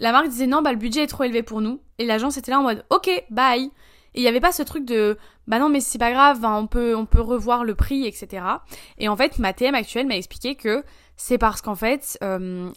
[0.00, 1.80] la marque disait non, bah le budget est trop élevé pour nous.
[1.98, 3.70] Et l'agence était là en mode ok, bye.
[4.14, 6.66] Et il n'y avait pas ce truc de bah non mais c'est pas grave, on
[6.66, 8.42] peut on peut revoir le prix, etc.
[8.98, 10.82] Et en fait, ma TM actuelle m'a expliqué que
[11.16, 12.70] c'est parce qu'en fait, euh,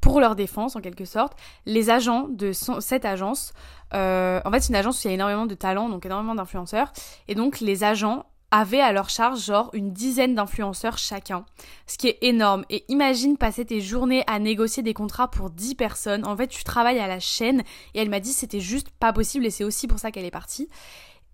[0.00, 3.52] pour leur défense en quelque sorte, les agents de cette agence,
[3.94, 6.34] euh, en fait c'est une agence où il y a énormément de talents, donc énormément
[6.34, 6.92] d'influenceurs,
[7.28, 11.46] et donc les agents avaient à leur charge genre une dizaine d'influenceurs chacun,
[11.86, 12.64] ce qui est énorme.
[12.68, 16.26] Et imagine passer tes journées à négocier des contrats pour 10 personnes.
[16.26, 17.62] En fait, tu travailles à la chaîne
[17.94, 20.30] et elle m'a dit c'était juste pas possible et c'est aussi pour ça qu'elle est
[20.30, 20.68] partie.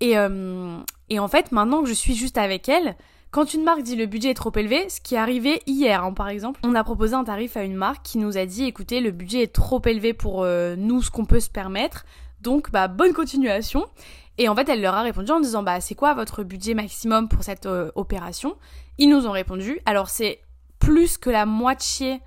[0.00, 0.78] Et, euh,
[1.10, 2.96] et en fait, maintenant que je suis juste avec elle,
[3.30, 6.12] quand une marque dit le budget est trop élevé, ce qui est arrivé hier hein,
[6.12, 9.00] par exemple, on a proposé un tarif à une marque qui nous a dit écoutez
[9.00, 12.04] le budget est trop élevé pour euh, nous ce qu'on peut se permettre,
[12.40, 13.86] donc bah bonne continuation.
[14.38, 17.28] Et en fait elle leur a répondu en disant bah c'est quoi votre budget maximum
[17.28, 18.56] pour cette euh, opération?
[18.98, 20.40] Ils nous ont répondu alors c'est
[20.78, 22.20] plus que la moitié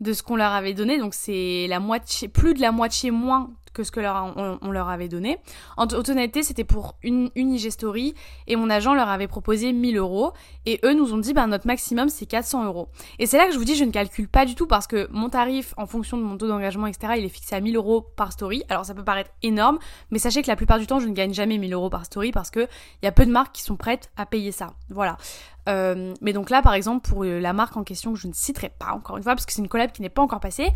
[0.00, 3.50] de ce qu'on leur avait donné, donc c'est la moitié, plus de la moitié moins
[3.72, 5.38] que ce que on, leur avait donné.
[5.76, 8.14] En toute honnêteté, c'était pour une, une IG Story
[8.46, 10.32] et mon agent leur avait proposé 1000 euros
[10.66, 12.88] et eux nous ont dit ben notre maximum c'est 400 euros.
[13.18, 15.08] Et c'est là que je vous dis je ne calcule pas du tout parce que
[15.10, 18.02] mon tarif en fonction de mon taux d'engagement etc il est fixé à 1000 euros
[18.16, 18.62] par story.
[18.68, 19.78] Alors ça peut paraître énorme
[20.10, 22.32] mais sachez que la plupart du temps je ne gagne jamais 1000 euros par story
[22.32, 22.60] parce que
[23.02, 24.74] il y a peu de marques qui sont prêtes à payer ça.
[24.90, 25.16] Voilà.
[25.68, 28.32] Euh, mais donc là, par exemple, pour euh, la marque en question que je ne
[28.32, 30.68] citerai pas encore une fois, parce que c'est une collab qui n'est pas encore passée,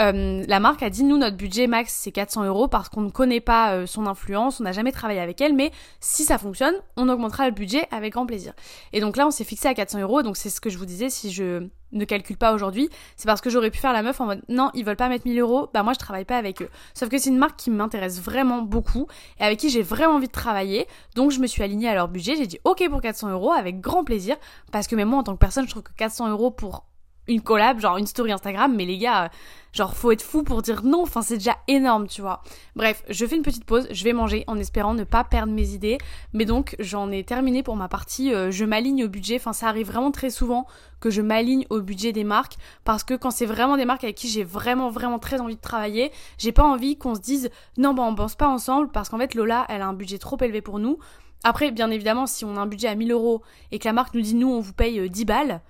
[0.00, 3.10] euh, la marque a dit nous notre budget max c'est 400 euros parce qu'on ne
[3.10, 7.08] connaît pas son influence, on n'a jamais travaillé avec elle, mais si ça fonctionne, on
[7.08, 8.52] augmentera le budget avec grand plaisir.
[8.92, 10.86] Et donc là, on s'est fixé à 400 euros, donc c'est ce que je vous
[10.86, 14.20] disais si je ne calcule pas aujourd'hui, c'est parce que j'aurais pu faire la meuf
[14.20, 16.62] en mode non, ils veulent pas mettre 1000 euros, bah moi je travaille pas avec
[16.62, 16.68] eux.
[16.92, 19.06] Sauf que c'est une marque qui m'intéresse vraiment beaucoup
[19.40, 22.08] et avec qui j'ai vraiment envie de travailler, donc je me suis alignée à leur
[22.08, 24.36] budget, j'ai dit ok pour 400 euros avec grand plaisir,
[24.72, 26.84] parce que même moi en tant que personne, je trouve que 400 euros pour
[27.28, 29.30] une collab, genre une story Instagram, mais les gars,
[29.72, 32.42] genre faut être fou pour dire non, enfin c'est déjà énorme, tu vois.
[32.76, 35.70] Bref, je fais une petite pause, je vais manger en espérant ne pas perdre mes
[35.70, 35.98] idées,
[36.32, 39.68] mais donc j'en ai terminé pour ma partie, euh, je m'aligne au budget, enfin ça
[39.68, 40.66] arrive vraiment très souvent
[41.00, 44.16] que je m'aligne au budget des marques, parce que quand c'est vraiment des marques avec
[44.16, 47.94] qui j'ai vraiment vraiment très envie de travailler, j'ai pas envie qu'on se dise non
[47.94, 50.60] bah on pense pas ensemble, parce qu'en fait Lola elle a un budget trop élevé
[50.60, 50.98] pour nous.
[51.46, 54.14] Après, bien évidemment, si on a un budget à 1000 euros et que la marque
[54.14, 55.60] nous dit nous on vous paye 10 euh, balles,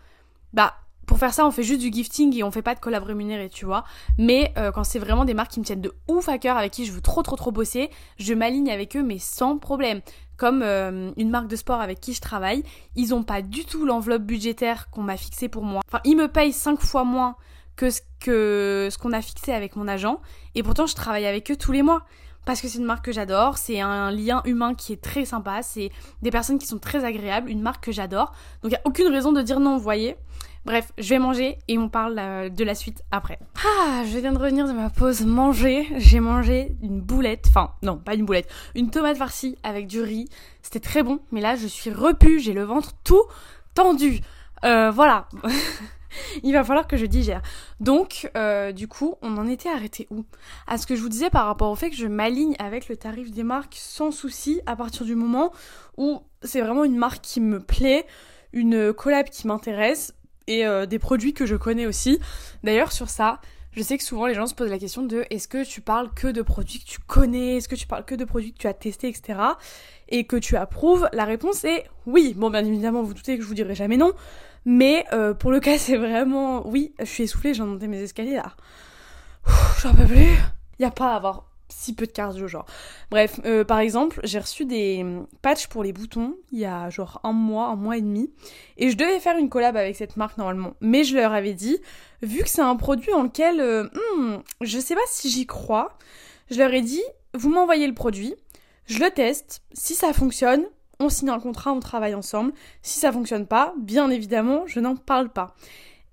[0.52, 0.74] bah
[1.14, 3.48] pour faire ça, on fait juste du gifting et on fait pas de collab rémunéré,
[3.48, 3.84] tu vois.
[4.18, 6.72] Mais euh, quand c'est vraiment des marques qui me tiennent de ouf à cœur, avec
[6.72, 10.00] qui je veux trop trop trop bosser, je m'aligne avec eux, mais sans problème.
[10.36, 12.64] comme euh, une marque de sport avec qui je travaille,
[12.96, 15.82] ils ont pas du tout l'enveloppe budgétaire qu'on m'a fixée pour moi.
[15.86, 17.36] Enfin, ils me payent 5 fois moins
[17.76, 20.20] que ce ce qu'on a fixé avec mon agent
[20.56, 22.04] et pourtant je travaille avec eux tous les mois
[22.44, 25.62] parce que c'est une marque que j'adore, c'est un lien humain qui est très sympa,
[25.62, 25.90] c'est
[26.22, 28.32] des personnes qui sont très agréables, une marque que j'adore.
[28.62, 30.16] Donc il n'y a aucune raison de dire non, vous voyez.
[30.64, 33.38] Bref, je vais manger et on parle euh, de la suite après.
[33.66, 35.86] Ah, je viens de revenir de ma pause manger.
[35.98, 40.26] J'ai mangé une boulette, enfin non, pas une boulette, une tomate farcie avec du riz.
[40.62, 43.24] C'était très bon, mais là je suis repu, j'ai le ventre tout
[43.74, 44.20] tendu.
[44.64, 45.28] Euh, voilà.
[46.42, 47.42] il va falloir que je digère.
[47.80, 50.24] Donc, euh, du coup, on en était arrêté où?
[50.66, 52.96] À ce que je vous disais par rapport au fait que je m'aligne avec le
[52.96, 55.52] tarif des marques sans souci à partir du moment
[55.98, 58.06] où c'est vraiment une marque qui me plaît,
[58.54, 60.14] une collab qui m'intéresse
[60.46, 62.18] et euh, des produits que je connais aussi.
[62.62, 63.40] D'ailleurs, sur ça,
[63.72, 66.10] je sais que souvent les gens se posent la question de est-ce que tu parles
[66.14, 68.66] que de produits que tu connais, est-ce que tu parles que de produits que tu
[68.66, 69.38] as testés, etc.
[70.08, 71.08] et que tu approuves?
[71.12, 72.34] La réponse est oui.
[72.36, 74.12] Bon, bien évidemment, vous doutez que je vous dirai jamais non.
[74.64, 76.66] Mais euh, pour le cas, c'est vraiment...
[76.68, 78.54] Oui, je suis essoufflée, j'ai monté mes escaliers là.
[79.82, 80.38] J'en peux plus.
[80.78, 82.66] Y a pas à avoir si peu de cardio, genre.
[83.10, 85.04] Bref, euh, par exemple, j'ai reçu des
[85.42, 88.30] patchs pour les boutons il y a genre un mois, un mois et demi.
[88.76, 90.74] Et je devais faire une collab avec cette marque normalement.
[90.80, 91.78] Mais je leur avais dit,
[92.22, 93.84] vu que c'est un produit en lequel euh,
[94.16, 95.96] hmm, je sais pas si j'y crois,
[96.50, 97.02] je leur ai dit,
[97.34, 98.34] vous m'envoyez le produit,
[98.86, 100.64] je le teste, si ça fonctionne,
[101.00, 102.52] on signe un contrat, on travaille ensemble.
[102.82, 105.54] Si ça fonctionne pas, bien évidemment, je n'en parle pas.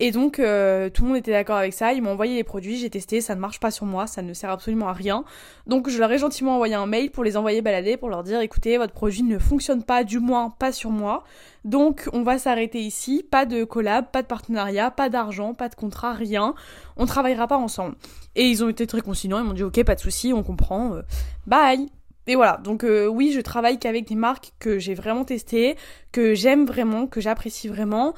[0.04, 2.76] Et donc euh, tout le monde était d'accord avec ça, ils m'ont envoyé les produits,
[2.76, 5.24] j'ai testé, ça ne marche pas sur moi, ça ne sert absolument à rien.
[5.68, 8.40] Donc je leur ai gentiment envoyé un mail pour les envoyer balader, pour leur dire
[8.40, 11.24] écoutez, votre produit ne fonctionne pas, du moins pas sur moi.
[11.66, 15.76] Donc on va s'arrêter ici, pas de collab, pas de partenariat, pas d'argent, pas de
[15.76, 16.56] contrat, rien.
[16.98, 17.96] On travaillera pas ensemble.
[18.36, 20.96] Et ils ont été très conciliants, ils m'ont dit ok, pas de souci, on comprend,
[20.96, 21.04] euh,
[21.46, 21.92] bye.
[22.26, 25.76] Et voilà, donc euh, oui, je travaille qu'avec des marques que j'ai vraiment testées,
[26.12, 28.16] que j'aime vraiment, que j'apprécie vraiment,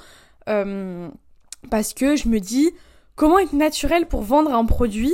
[0.48, 1.10] euh,
[1.70, 2.72] parce que je me dis,
[3.16, 5.14] comment être naturel pour vendre un produit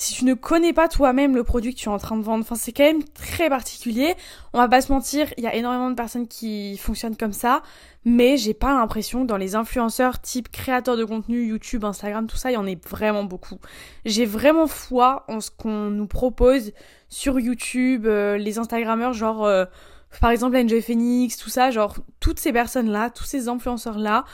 [0.00, 2.44] si tu ne connais pas toi-même le produit que tu es en train de vendre?
[2.44, 4.14] Enfin, c'est quand même très particulier.
[4.52, 7.62] On va pas se mentir, il y a énormément de personnes qui fonctionnent comme ça,
[8.04, 12.52] mais j'ai pas l'impression dans les influenceurs type créateurs de contenu, YouTube, Instagram, tout ça,
[12.52, 13.58] il y en est vraiment beaucoup.
[14.04, 16.72] J'ai vraiment foi en ce qu'on nous propose
[17.08, 19.64] sur YouTube, euh, les Instagrammeurs, genre, euh,
[20.20, 24.24] par exemple, Enjoy Phoenix, tout ça, genre, toutes ces personnes-là, tous ces influenceurs-là,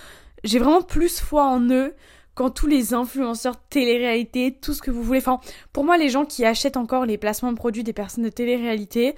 [0.44, 1.94] j'ai vraiment plus foi en eux
[2.34, 5.20] quand tous les influenceurs télé-réalité, tout ce que vous voulez.
[5.20, 5.40] Enfin,
[5.72, 9.14] pour moi, les gens qui achètent encore les placements de produits des personnes de télé-réalité,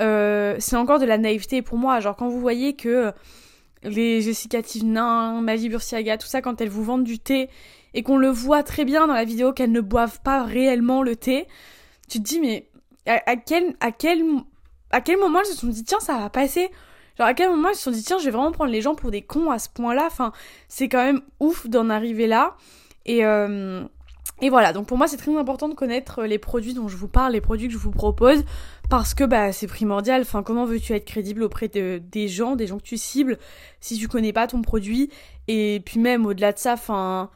[0.00, 2.00] euh, c'est encore de la naïveté pour moi.
[2.00, 3.12] Genre, quand vous voyez que
[3.82, 7.50] les Jessica Tivnin, Mavi Bursiaga, tout ça, quand elles vous vendent du thé
[7.92, 11.16] et qu'on le voit très bien dans la vidéo qu'elles ne boivent pas réellement le
[11.16, 11.46] thé,
[12.08, 12.66] tu te dis, mais
[13.06, 14.24] à, quel, à, quel,
[14.90, 16.70] à quel moment elles se sont dit, tiens, ça va passer?
[17.18, 18.94] Genre à quel moment ils se sont dit tiens je vais vraiment prendre les gens
[18.94, 20.04] pour des cons à ce point-là.
[20.06, 20.32] Enfin
[20.68, 22.56] c'est quand même ouf d'en arriver là.
[23.06, 23.82] Et, euh,
[24.50, 27.32] voilà, donc pour moi c'est très important de connaître les produits dont je vous parle,
[27.32, 28.44] les produits que je vous propose,
[28.90, 30.22] parce que bah c'est primordial.
[30.22, 33.38] Enfin comment veux-tu être crédible auprès de, des gens, des gens que tu cibles,
[33.80, 35.10] si tu connais pas ton produit?
[35.48, 37.30] Et puis même au-delà de ça, enfin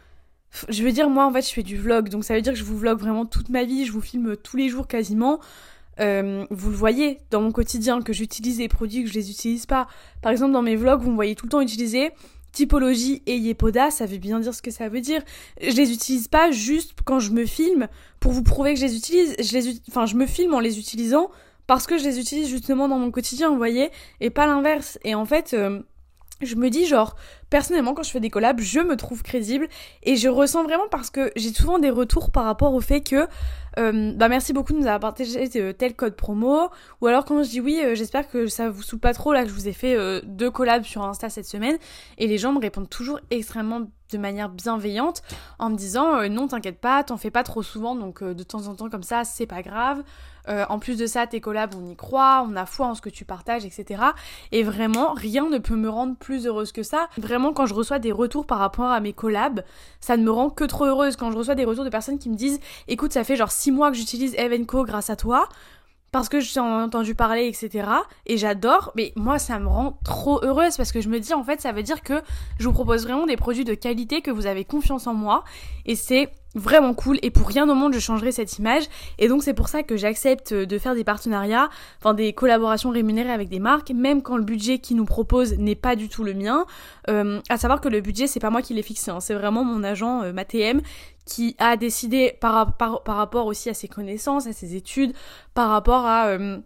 [0.69, 2.59] je veux dire moi en fait je fais du vlog, donc ça veut dire que
[2.59, 5.41] je vous vlog vraiment toute ma vie, je vous filme tous les jours quasiment.
[6.01, 9.67] Euh, vous le voyez dans mon quotidien que j'utilise des produits que je les utilise
[9.67, 9.89] pas.
[10.23, 12.13] Par exemple, dans mes vlogs, vous me voyez tout le temps utiliser
[12.53, 15.23] typologie et Yepoda, ça veut bien dire ce que ça veut dire.
[15.61, 17.89] Je les utilise pas juste quand je me filme
[18.21, 19.37] pour vous prouver que je les utilise.
[19.39, 21.31] Je les, enfin, je me filme en les utilisant
[21.67, 24.99] parce que je les utilise justement dans mon quotidien, vous voyez, et pas l'inverse.
[25.05, 25.81] Et en fait, euh,
[26.41, 27.17] je me dis genre
[27.51, 29.69] personnellement quand je fais des collabs je me trouve crédible
[30.05, 33.27] et je ressens vraiment parce que j'ai souvent des retours par rapport au fait que
[33.79, 36.69] euh, bah merci beaucoup de nous avoir partagé euh, tel code promo.
[37.01, 39.45] Ou alors quand je dis oui euh, j'espère que ça vous saoule pas trop là
[39.45, 41.79] que je vous ai fait deux collabs sur Insta cette semaine.
[42.19, 45.23] Et les gens me répondent toujours extrêmement de manière bienveillante
[45.59, 47.95] en me disant non t'inquiète pas t'en fais pas trop souvent.
[47.95, 50.03] Donc de temps en temps comme ça c'est pas grave
[50.49, 53.01] euh, en plus de ça, tes collabs, on y croit, on a foi en ce
[53.01, 54.03] que tu partages, etc.
[54.53, 57.09] Et vraiment, rien ne peut me rendre plus heureuse que ça.
[57.19, 59.63] Vraiment, quand je reçois des retours par rapport à mes collabs,
[60.01, 61.17] ça ne me rend que trop heureuse.
[61.17, 63.73] Quand je reçois des retours de personnes qui me disent, écoute, ça fait genre 6
[63.73, 65.49] mois que j'utilise Evenco grâce à toi
[66.11, 67.89] parce que j'ai entendu parler, etc.
[68.27, 71.45] Et j'adore, mais moi ça me rend trop heureuse parce que je me dis en
[71.45, 72.23] fait ça veut dire que
[72.59, 75.45] je vous propose vraiment des produits de qualité, que vous avez confiance en moi
[75.85, 78.85] et c'est vraiment cool et pour rien au monde je changerai cette image
[79.19, 83.33] et donc c'est pour ça que j'accepte de faire des partenariats, enfin des collaborations rémunérées
[83.33, 86.35] avec des marques, même quand le budget qu'ils nous proposent n'est pas du tout le
[86.35, 86.67] mien.
[87.09, 89.21] Euh, à savoir que le budget c'est pas moi qui l'ai fixé, hein.
[89.21, 90.81] c'est vraiment mon agent euh, Matm
[91.27, 95.13] qui a décidé par, par, par, rapport aussi à ses connaissances, à ses études,
[95.55, 96.29] par rapport à...
[96.29, 96.59] Euh,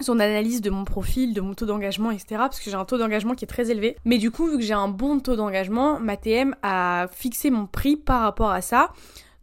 [0.00, 2.26] son analyse de mon profil, de mon taux d'engagement, etc.
[2.36, 3.96] Parce que j'ai un taux d'engagement qui est très élevé.
[4.04, 7.66] Mais du coup, vu que j'ai un bon taux d'engagement, ma TM a fixé mon
[7.66, 8.92] prix par rapport à ça.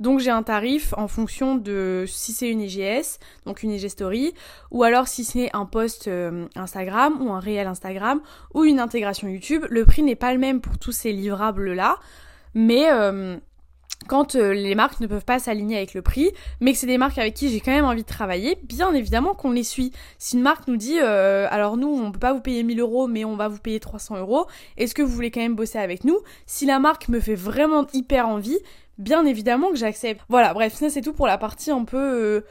[0.04, 4.34] Donc j'ai un tarif en fonction de si c'est une IGS, donc une IG Story,
[4.70, 8.20] ou alors si c'est un post euh, Instagram ou un réel Instagram
[8.54, 9.64] ou une intégration YouTube.
[9.70, 12.00] Le prix n'est pas le même pour tous ces livrables là,
[12.54, 13.38] mais euh,
[14.10, 16.98] quand euh, les marques ne peuvent pas s'aligner avec le prix, mais que c'est des
[16.98, 19.94] marques avec qui j'ai quand même envie de travailler, bien évidemment qu'on les suit.
[20.18, 23.24] Si une marque nous dit, alors nous, on peut pas vous payer 1000 euros, mais
[23.24, 26.18] on va vous payer 300 euros, est-ce que vous voulez quand même bosser avec nous?
[26.46, 28.60] Si la marque me fait vraiment hyper envie,
[28.98, 30.22] bien évidemment que j'accepte.
[30.30, 31.98] Voilà, bref, ça c'est tout pour la partie un peu...
[31.98, 32.42] Euh,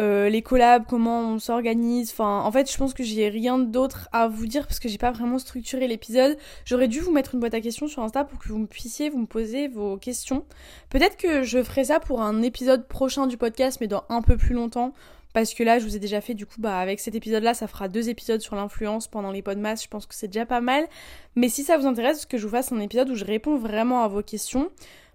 [0.00, 2.10] euh, les collabs, comment on s'organise.
[2.12, 4.98] Enfin, en fait, je pense que j'ai rien d'autre à vous dire parce que j'ai
[4.98, 6.36] pas vraiment structuré l'épisode.
[6.64, 9.18] J'aurais dû vous mettre une boîte à questions sur Insta pour que vous puissiez vous
[9.18, 10.44] me poser vos questions.
[10.90, 14.36] Peut-être que je ferai ça pour un épisode prochain du podcast, mais dans un peu
[14.36, 14.92] plus longtemps.
[15.34, 17.66] Parce que là, je vous ai déjà fait, du coup, bah, avec cet épisode-là, ça
[17.66, 19.82] fera deux épisodes sur l'influence pendant les podcasts.
[19.82, 20.86] Je pense que c'est déjà pas mal.
[21.34, 24.02] Mais si ça vous intéresse, que je vous fasse un épisode où je réponds vraiment
[24.02, 24.70] à vos questions,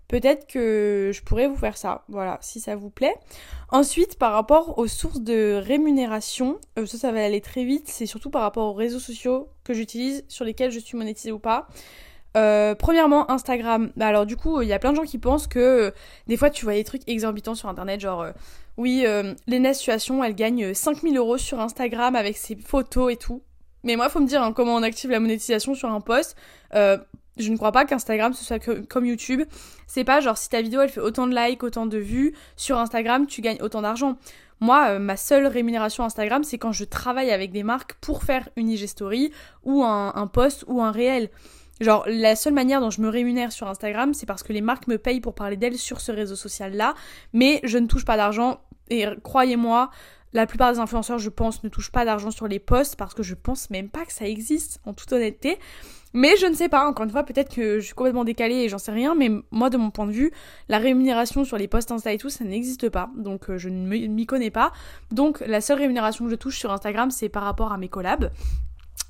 [0.08, 2.04] peut-être que je pourrais vous faire ça.
[2.08, 3.16] Voilà, si ça vous plaît.
[3.70, 7.88] Ensuite, par rapport aux sources de rémunération, euh, ça, ça va aller très vite.
[7.88, 11.40] C'est surtout par rapport aux réseaux sociaux que j'utilise, sur lesquels je suis monétisée ou
[11.40, 11.68] pas.
[12.36, 13.92] Euh, premièrement, Instagram.
[13.96, 15.92] Bah, alors du coup, il y a plein de gens qui pensent que euh,
[16.28, 18.28] des fois tu vois des trucs exorbitants sur Internet, genre
[18.78, 19.06] oui,
[19.46, 23.44] Léna Situation, elle gagne 5000 euros sur Instagram avec ses photos et tout.
[23.84, 26.36] Mais moi, faut me dire hein, comment on active la monétisation sur un post.
[27.38, 29.44] Je ne crois pas qu'Instagram ce soit comme YouTube.
[29.88, 32.78] C'est pas genre si ta vidéo elle fait autant de likes, autant de vues sur
[32.78, 34.18] Instagram, tu gagnes autant d'argent.
[34.60, 38.48] Moi, euh, ma seule rémunération Instagram, c'est quand je travaille avec des marques pour faire
[38.56, 39.32] une IG story
[39.64, 41.30] ou un, un post ou un réel.
[41.82, 44.88] Genre, la seule manière dont je me rémunère sur Instagram, c'est parce que les marques
[44.88, 46.94] me payent pour parler d'elles sur ce réseau social-là,
[47.34, 48.62] mais je ne touche pas d'argent.
[48.90, 49.90] Et croyez-moi,
[50.34, 53.24] la plupart des influenceurs, je pense, ne touchent pas d'argent sur les posts parce que
[53.24, 55.60] je pense même pas que ça existe, en toute honnêteté.
[56.14, 58.70] Mais je ne sais pas, encore une fois, peut-être que je suis complètement décalée et
[58.70, 60.32] j'en sais rien, mais moi, de mon point de vue,
[60.70, 63.10] la rémunération sur les posts Insta et tout, ça n'existe pas.
[63.18, 64.72] Donc, euh, je ne m'y connais pas.
[65.12, 68.32] Donc, la seule rémunération que je touche sur Instagram, c'est par rapport à mes collabs.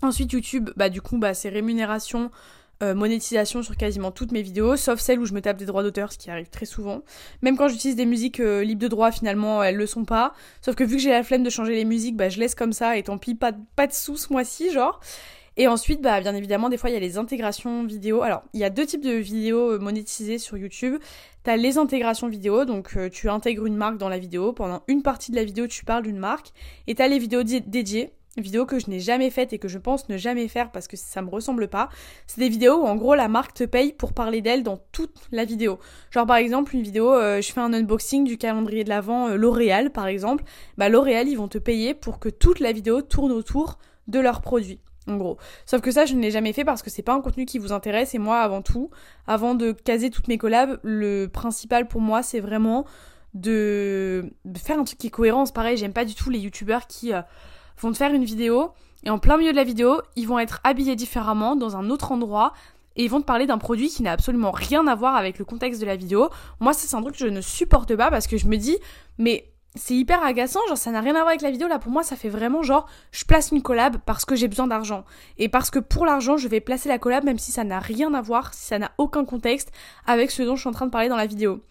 [0.02, 2.32] Ensuite, YouTube, bah, du coup, bah, c'est rémunération.
[2.82, 5.84] Euh, monétisation sur quasiment toutes mes vidéos, sauf celles où je me tape des droits
[5.84, 7.02] d'auteur, ce qui arrive très souvent.
[7.42, 10.34] Même quand j'utilise des musiques euh, libres de droit, finalement, elles le sont pas.
[10.60, 12.74] Sauf que vu que j'ai la flemme de changer les musiques, bah je laisse comme
[12.74, 15.00] ça et tant pis, pas, pas de sous ce mois-ci, genre.
[15.56, 18.24] Et ensuite, bah, bien évidemment, des fois, il y a les intégrations vidéo.
[18.24, 20.98] Alors, il y a deux types de vidéos euh, monétisées sur YouTube.
[21.44, 24.54] T'as les intégrations vidéo, donc euh, tu intègres une marque dans la vidéo.
[24.54, 26.54] Pendant une partie de la vidéo, tu parles d'une marque.
[26.88, 30.10] Et t'as les vidéos dédiées, vidéos que je n'ai jamais faites et que je pense
[30.10, 31.90] ne jamais faire parce que ça me ressemble pas.
[32.26, 35.16] C'est des vidéos où en gros la marque te paye pour parler d'elle dans toute
[35.32, 35.78] la vidéo.
[36.10, 39.92] Genre par exemple une vidéo, euh, je fais un unboxing du calendrier de l'Avent L'Oréal
[39.92, 40.46] par exemple.
[40.80, 44.42] Bah L'Oréal ils vont te payer pour que toute la vidéo tourne autour de leurs
[44.42, 45.38] produits en gros.
[45.66, 47.60] Sauf que ça, je ne l'ai jamais fait parce que c'est pas un contenu qui
[47.60, 48.90] vous intéresse et moi, avant tout,
[49.28, 52.86] avant de caser toutes mes collabs, le principal pour moi, c'est vraiment
[53.34, 55.46] de faire un truc qui est cohérent.
[55.46, 57.22] C'est pareil, j'aime pas du tout les youtubeurs qui euh,
[57.78, 58.72] vont te faire une vidéo
[59.04, 62.12] et en plein milieu de la vidéo, ils vont être habillés différemment dans un autre
[62.12, 62.54] endroit
[62.96, 65.46] et ils vont te parler d'un produit qui n'a absolument rien à voir avec le
[65.46, 66.30] contexte de la vidéo.
[66.60, 68.78] Moi, c'est un truc que je ne supporte pas parce que je me dis,
[69.18, 71.92] mais c'est hyper agaçant, genre ça n'a rien à voir avec la vidéo là pour
[71.92, 75.04] moi ça fait vraiment genre je place une collab parce que j'ai besoin d'argent
[75.40, 78.14] et parce que pour l'argent je vais placer la collab même si ça n'a rien
[78.14, 79.72] à voir, si ça n'a aucun contexte
[80.06, 81.64] avec ce dont je suis en train de parler dans la vidéo.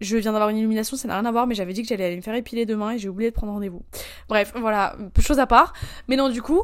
[0.00, 2.04] Je viens d'avoir une illumination, ça n'a rien à voir mais j'avais dit que j'allais
[2.04, 3.82] aller me faire épiler demain et j'ai oublié de prendre rendez-vous.
[4.28, 5.72] Bref, voilà, chose à part.
[6.06, 6.62] Mais non du coup,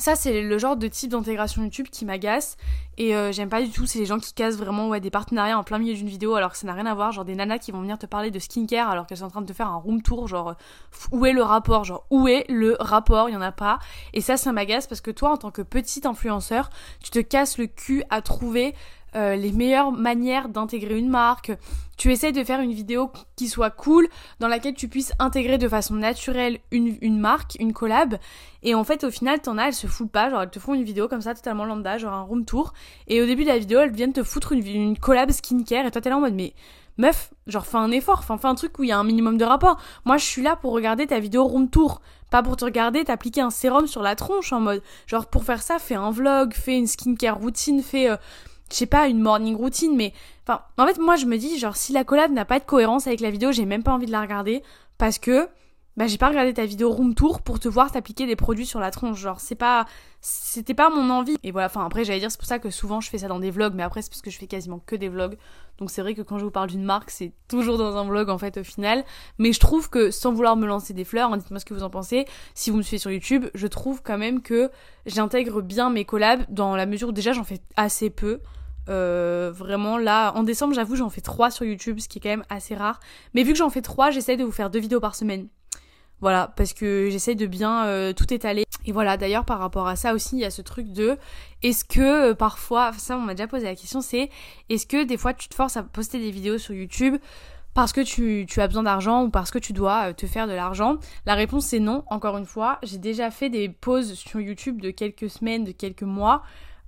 [0.00, 2.56] ça, c'est le genre de type d'intégration YouTube qui m'agace.
[2.96, 5.58] Et euh, j'aime pas du tout, c'est les gens qui cassent vraiment ouais, des partenariats
[5.58, 7.12] en plein milieu d'une vidéo alors que ça n'a rien à voir.
[7.12, 9.42] Genre des nanas qui vont venir te parler de skincare alors qu'elles sont en train
[9.42, 10.28] de te faire un room tour.
[10.28, 10.54] Genre,
[11.10, 11.84] où est le rapport?
[11.84, 13.28] Genre, où est le rapport?
[13.28, 13.78] Il y en a pas.
[14.12, 16.70] Et ça, ça m'agace parce que toi, en tant que petit influenceur,
[17.02, 18.74] tu te casses le cul à trouver
[19.14, 21.52] euh, les meilleures manières d'intégrer une marque.
[21.96, 25.68] Tu essayes de faire une vidéo qui soit cool, dans laquelle tu puisses intégrer de
[25.68, 28.16] façon naturelle une, une marque, une collab.
[28.62, 30.30] Et en fait, au final, t'en as, elles se foutent pas.
[30.30, 32.72] Genre, elles te font une vidéo comme ça, totalement lambda, genre un room tour.
[33.06, 35.86] Et au début de la vidéo, elles viennent te foutre une, une collab skincare.
[35.86, 36.54] Et toi, t'es là en mode, mais
[37.00, 39.38] meuf, genre fais un effort, enfin fais un truc où il y a un minimum
[39.38, 39.80] de rapport.
[40.04, 43.40] Moi je suis là pour regarder ta vidéo room tour, pas pour te regarder t'appliquer
[43.40, 46.76] un sérum sur la tronche en mode genre pour faire ça fais un vlog, fais
[46.76, 48.16] une skincare routine, fais euh,
[48.70, 50.12] je sais pas, une morning routine, mais
[50.46, 53.06] enfin, en fait, moi je me dis, genre, si la collab n'a pas de cohérence
[53.06, 54.62] avec la vidéo, j'ai même pas envie de la regarder
[54.98, 55.48] parce que
[55.96, 58.80] bah j'ai pas regardé ta vidéo room tour pour te voir t'appliquer des produits sur
[58.80, 59.18] la tronche.
[59.18, 59.86] Genre c'est pas
[60.20, 61.36] c'était pas mon envie.
[61.42, 63.40] Et voilà, enfin après j'allais dire c'est pour ça que souvent je fais ça dans
[63.40, 65.36] des vlogs, mais après c'est parce que je fais quasiment que des vlogs.
[65.78, 68.30] Donc c'est vrai que quand je vous parle d'une marque, c'est toujours dans un vlog
[68.30, 69.04] en fait au final.
[69.38, 71.82] Mais je trouve que sans vouloir me lancer des fleurs, hein, dites-moi ce que vous
[71.82, 72.24] en pensez.
[72.54, 74.70] Si vous me suivez sur YouTube, je trouve quand même que
[75.06, 78.40] j'intègre bien mes collabs dans la mesure où déjà j'en fais assez peu.
[78.88, 82.28] Euh, vraiment là, en décembre, j'avoue, j'en fais 3 sur YouTube, ce qui est quand
[82.30, 83.00] même assez rare.
[83.34, 85.48] Mais vu que j'en fais 3, j'essaie de vous faire deux vidéos par semaine.
[86.20, 88.64] Voilà, parce que j'essaye de bien euh, tout étaler.
[88.84, 91.16] Et voilà, d'ailleurs, par rapport à ça aussi, il y a ce truc de
[91.62, 94.30] est-ce que euh, parfois, ça on m'a déjà posé la question, c'est
[94.68, 97.16] est-ce que des fois tu te forces à poster des vidéos sur YouTube
[97.72, 100.46] parce que tu, tu as besoin d'argent ou parce que tu dois euh, te faire
[100.46, 100.96] de l'argent?
[101.24, 102.78] La réponse c'est non, encore une fois.
[102.82, 106.42] J'ai déjà fait des pauses sur YouTube de quelques semaines, de quelques mois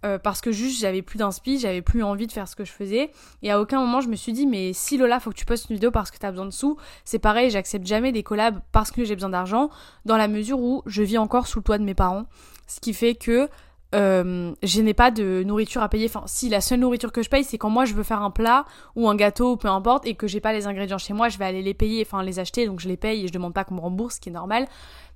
[0.04, 2.72] euh, parce que juste j'avais plus d'inspi, j'avais plus envie de faire ce que je
[2.72, 3.10] faisais.
[3.42, 5.70] Et à aucun moment je me suis dit, mais si Lola, faut que tu postes
[5.70, 8.90] une vidéo parce que t'as besoin de sous, c'est pareil, j'accepte jamais des collabs parce
[8.90, 9.70] que j'ai besoin d'argent,
[10.04, 12.26] dans la mesure où je vis encore sous le toit de mes parents.
[12.66, 13.48] Ce qui fait que
[13.94, 16.06] euh, je n'ai pas de nourriture à payer.
[16.06, 18.30] Enfin, si la seule nourriture que je paye, c'est quand moi je veux faire un
[18.30, 18.64] plat
[18.96, 21.38] ou un gâteau ou peu importe et que j'ai pas les ingrédients chez moi, je
[21.38, 23.64] vais aller les payer, enfin les acheter, donc je les paye et je demande pas
[23.64, 24.66] qu'on me rembourse, ce qui est normal.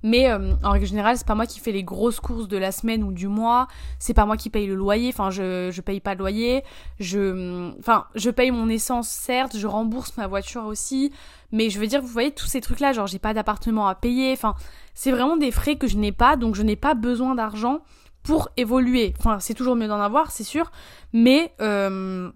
[0.03, 2.71] Mais euh, en règle générale, c'est pas moi qui fais les grosses courses de la
[2.71, 3.67] semaine ou du mois.
[3.97, 5.09] C'est pas moi qui paye le loyer.
[5.09, 6.63] Enfin, je je paye pas de loyer.
[6.99, 11.11] Je enfin, je paye mon essence certes, je rembourse ma voiture aussi.
[11.51, 13.95] Mais je veux dire, vous voyez tous ces trucs là, genre j'ai pas d'appartement à
[13.95, 14.33] payer.
[14.33, 14.53] Enfin,
[14.93, 17.81] c'est vraiment des frais que je n'ai pas, donc je n'ai pas besoin d'argent
[18.27, 19.13] pour évoluer.
[19.19, 20.69] Enfin, c'est toujours mieux d'en avoir, c'est sûr,
[21.13, 22.29] mais euh,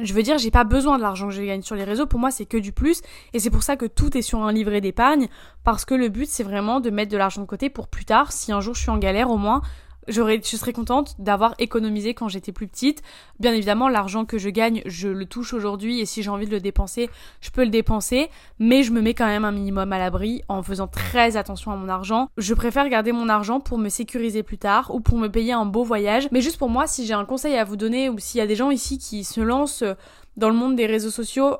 [0.00, 2.06] je veux dire, j'ai pas besoin de l'argent que je gagne sur les réseaux.
[2.06, 3.02] Pour moi, c'est que du plus.
[3.32, 5.26] Et c'est pour ça que tout est sur un livret d'épargne.
[5.64, 8.30] Parce que le but, c'est vraiment de mettre de l'argent de côté pour plus tard.
[8.30, 9.60] Si un jour je suis en galère, au moins,
[10.08, 13.02] j'aurais, je serais contente d'avoir économisé quand j'étais plus petite.
[13.40, 16.50] Bien évidemment, l'argent que je gagne, je le touche aujourd'hui et si j'ai envie de
[16.50, 19.98] le dépenser, je peux le dépenser, mais je me mets quand même un minimum à
[19.98, 22.28] l'abri en faisant très attention à mon argent.
[22.36, 25.66] Je préfère garder mon argent pour me sécuriser plus tard ou pour me payer un
[25.66, 26.28] beau voyage.
[26.32, 28.46] Mais juste pour moi, si j'ai un conseil à vous donner ou s'il y a
[28.46, 29.84] des gens ici qui se lancent
[30.36, 31.56] dans le monde des réseaux sociaux,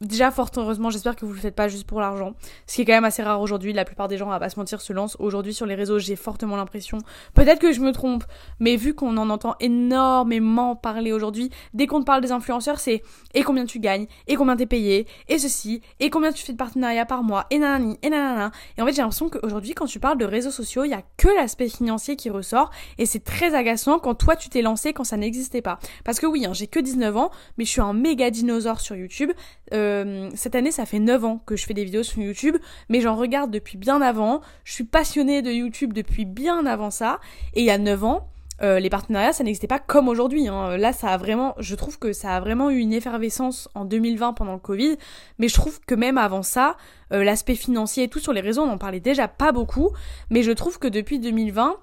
[0.00, 2.34] déjà fort heureusement j'espère que vous le faites pas juste pour l'argent.
[2.66, 4.58] Ce qui est quand même assez rare aujourd'hui la plupart des gens à pas se
[4.58, 6.98] mentir se lancent aujourd'hui sur les réseaux j'ai fortement l'impression.
[7.34, 8.24] Peut-être que je me trompe
[8.60, 13.02] mais vu qu'on en entend énormément parler aujourd'hui dès qu'on te parle des influenceurs c'est
[13.34, 14.06] et combien tu gagnes?
[14.26, 15.06] Et combien t'es payé?
[15.28, 15.80] Et ceci?
[16.00, 17.46] Et combien tu fais de partenariats par mois?
[17.50, 20.50] Et nanani et nanana et en fait j'ai l'impression qu'aujourd'hui quand tu parles de réseaux
[20.50, 22.70] sociaux il y a que l'aspect financier qui ressort.
[22.98, 25.78] Et c'est très agaçant quand toi tu t'es lancé quand ça n'existait pas.
[26.04, 28.94] Parce que oui hein, j'ai que 19 ans mais je suis un méga dinosaure sur
[28.94, 29.32] YouTube.
[29.72, 32.56] Euh, euh, cette année, ça fait 9 ans que je fais des vidéos sur YouTube,
[32.88, 34.40] mais j'en regarde depuis bien avant.
[34.64, 37.20] Je suis passionnée de YouTube depuis bien avant ça.
[37.54, 38.28] Et il y a 9 ans,
[38.62, 40.48] euh, les partenariats, ça n'existait pas comme aujourd'hui.
[40.48, 40.76] Hein.
[40.76, 44.32] Là, ça a vraiment, je trouve que ça a vraiment eu une effervescence en 2020
[44.32, 44.96] pendant le Covid,
[45.38, 46.76] mais je trouve que même avant ça,
[47.12, 49.90] euh, l'aspect financier et tout sur les réseaux, on en parlait déjà pas beaucoup,
[50.30, 51.76] mais je trouve que depuis 2020,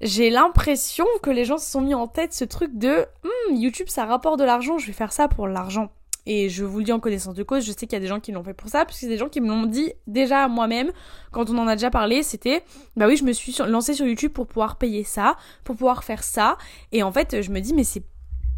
[0.00, 3.88] j'ai l'impression que les gens se sont mis en tête ce truc de hmm, YouTube,
[3.88, 5.90] ça rapporte de l'argent, je vais faire ça pour l'argent.
[6.26, 8.06] Et je vous le dis en connaissance de cause, je sais qu'il y a des
[8.06, 9.92] gens qui l'ont fait pour ça, parce que c'est des gens qui me l'ont dit
[10.06, 10.92] déjà moi-même,
[11.32, 12.62] quand on en a déjà parlé, c'était,
[12.96, 16.22] bah oui, je me suis lancée sur YouTube pour pouvoir payer ça, pour pouvoir faire
[16.22, 16.58] ça,
[16.92, 18.04] et en fait, je me dis, mais c'est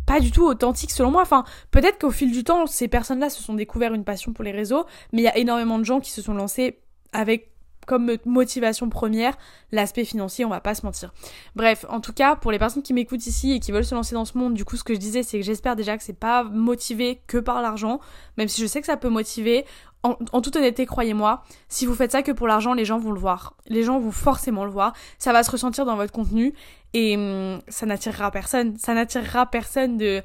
[0.07, 1.23] pas du tout authentique selon moi.
[1.23, 4.51] Enfin, peut-être qu'au fil du temps, ces personnes-là se sont découvert une passion pour les
[4.51, 6.81] réseaux, mais il y a énormément de gens qui se sont lancés
[7.13, 7.51] avec
[7.87, 9.37] comme motivation première
[9.70, 11.12] l'aspect financier, on va pas se mentir.
[11.57, 14.14] Bref, en tout cas, pour les personnes qui m'écoutent ici et qui veulent se lancer
[14.14, 16.12] dans ce monde, du coup, ce que je disais, c'est que j'espère déjà que c'est
[16.12, 18.01] pas motivé que par l'argent,
[18.37, 19.64] même si je sais que ça peut motiver.
[20.05, 23.20] En, toute honnêteté, croyez-moi, si vous faites ça que pour l'argent, les gens vont le
[23.20, 23.55] voir.
[23.68, 24.95] Les gens vont forcément le voir.
[25.18, 26.55] Ça va se ressentir dans votre contenu
[26.93, 28.76] et hum, ça n'attirera personne.
[28.78, 30.20] Ça n'attirera personne de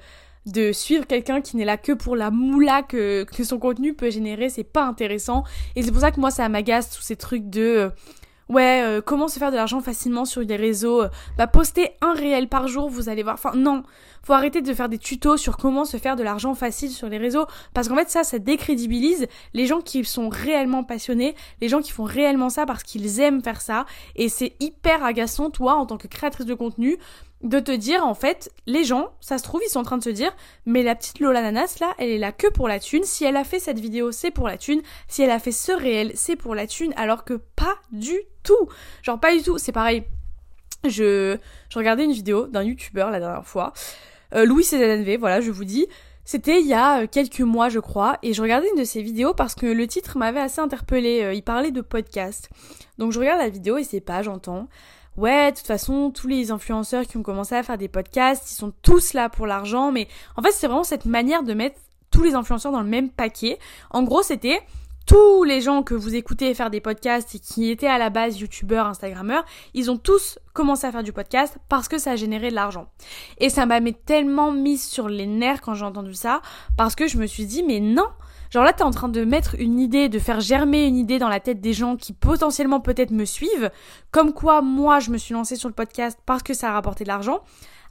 [0.47, 4.49] de suivre quelqu'un qui n'est là que pour la moula que, son contenu peut générer,
[4.49, 5.43] c'est pas intéressant.
[5.75, 7.89] Et c'est pour ça que moi ça m'agace tous ces trucs de euh,
[8.49, 12.13] ouais, euh, comment se faire de l'argent facilement sur des réseaux, euh, bah poster un
[12.13, 13.35] réel par jour, vous allez voir.
[13.35, 13.83] Enfin non,
[14.23, 17.17] faut arrêter de faire des tutos sur comment se faire de l'argent facile sur les
[17.17, 21.81] réseaux parce qu'en fait ça ça décrédibilise les gens qui sont réellement passionnés, les gens
[21.81, 23.85] qui font réellement ça parce qu'ils aiment faire ça
[24.15, 26.97] et c'est hyper agaçant toi en tant que créatrice de contenu
[27.43, 30.03] de te dire en fait les gens ça se trouve ils sont en train de
[30.03, 30.35] se dire
[30.65, 33.03] mais la petite Lola Nanas là elle est là que pour la thune.
[33.03, 34.81] Si elle a fait cette vidéo c'est pour la thune.
[35.07, 38.67] Si elle a fait ce réel c'est pour la thune alors que pas du tout.
[39.03, 39.57] Genre pas du tout.
[39.57, 40.03] C'est pareil.
[40.87, 41.37] Je
[41.69, 43.73] je regardais une vidéo d'un youtubeur la dernière fois.
[44.33, 45.85] Euh, Louis CZNV voilà je vous dis.
[46.25, 48.17] C'était il y a euh, quelques mois je crois.
[48.23, 51.33] Et je regardais une de ses vidéos parce que le titre m'avait assez interpellé euh,
[51.35, 52.49] il parlait de podcast.
[52.97, 54.67] Donc je regarde la vidéo et c'est pas j'entends
[55.17, 58.55] ouais, de toute façon, tous les influenceurs qui ont commencé à faire des podcasts, ils
[58.55, 61.79] sont tous là pour l'argent, mais en fait, c'est vraiment cette manière de mettre
[62.11, 63.59] tous les influenceurs dans le même paquet.
[63.89, 64.61] En gros, c'était
[65.07, 68.39] tous les gens que vous écoutez faire des podcasts et qui étaient à la base
[68.39, 72.49] youtubeurs, instagrammeurs, ils ont tous commencé à faire du podcast parce que ça a généré
[72.49, 72.89] de l'argent.
[73.37, 76.41] Et ça m'a tellement mis sur les nerfs quand j'ai entendu ça
[76.75, 78.07] parce que je me suis dit mais non,
[78.51, 81.29] Genre là, t'es en train de mettre une idée, de faire germer une idée dans
[81.29, 83.71] la tête des gens qui potentiellement peut-être me suivent,
[84.11, 87.03] comme quoi moi je me suis lancée sur le podcast parce que ça a rapporté
[87.03, 87.41] de l'argent,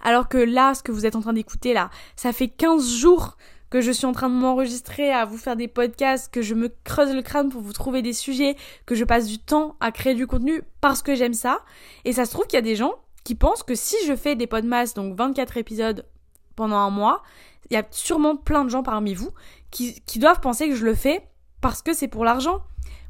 [0.02, 3.36] alors que là, ce que vous êtes en train d'écouter là, ça fait 15 jours
[3.70, 6.72] que je suis en train de m'enregistrer à vous faire des podcasts, que je me
[6.84, 10.14] creuse le crâne pour vous trouver des sujets, que je passe du temps à créer
[10.14, 11.60] du contenu parce que j'aime ça.
[12.04, 12.94] Et ça se trouve qu'il y a des gens
[13.24, 16.06] qui pensent que si je fais des podcasts, donc 24 épisodes
[16.54, 17.22] pendant un mois,
[17.70, 19.30] il y a sûrement plein de gens parmi vous
[19.76, 21.22] qui, doivent penser que je le fais
[21.60, 22.62] parce que c'est pour l'argent.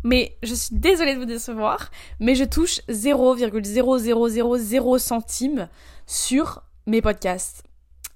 [0.02, 1.90] Mais je suis désolée de vous décevoir,
[2.20, 5.68] mais je touche 0,0000 centimes
[6.06, 7.64] sur mes podcasts.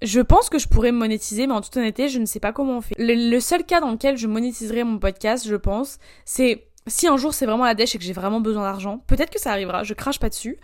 [0.03, 2.79] Je pense que je pourrais monétiser, mais en toute honnêteté, je ne sais pas comment
[2.79, 2.95] on fait.
[2.99, 7.35] Le, seul cas dans lequel je monétiserai mon podcast, je pense, c'est si un jour
[7.35, 9.03] c'est vraiment la dèche et que j'ai vraiment besoin d'argent.
[9.07, 10.59] Peut-être que ça arrivera, je crache pas dessus.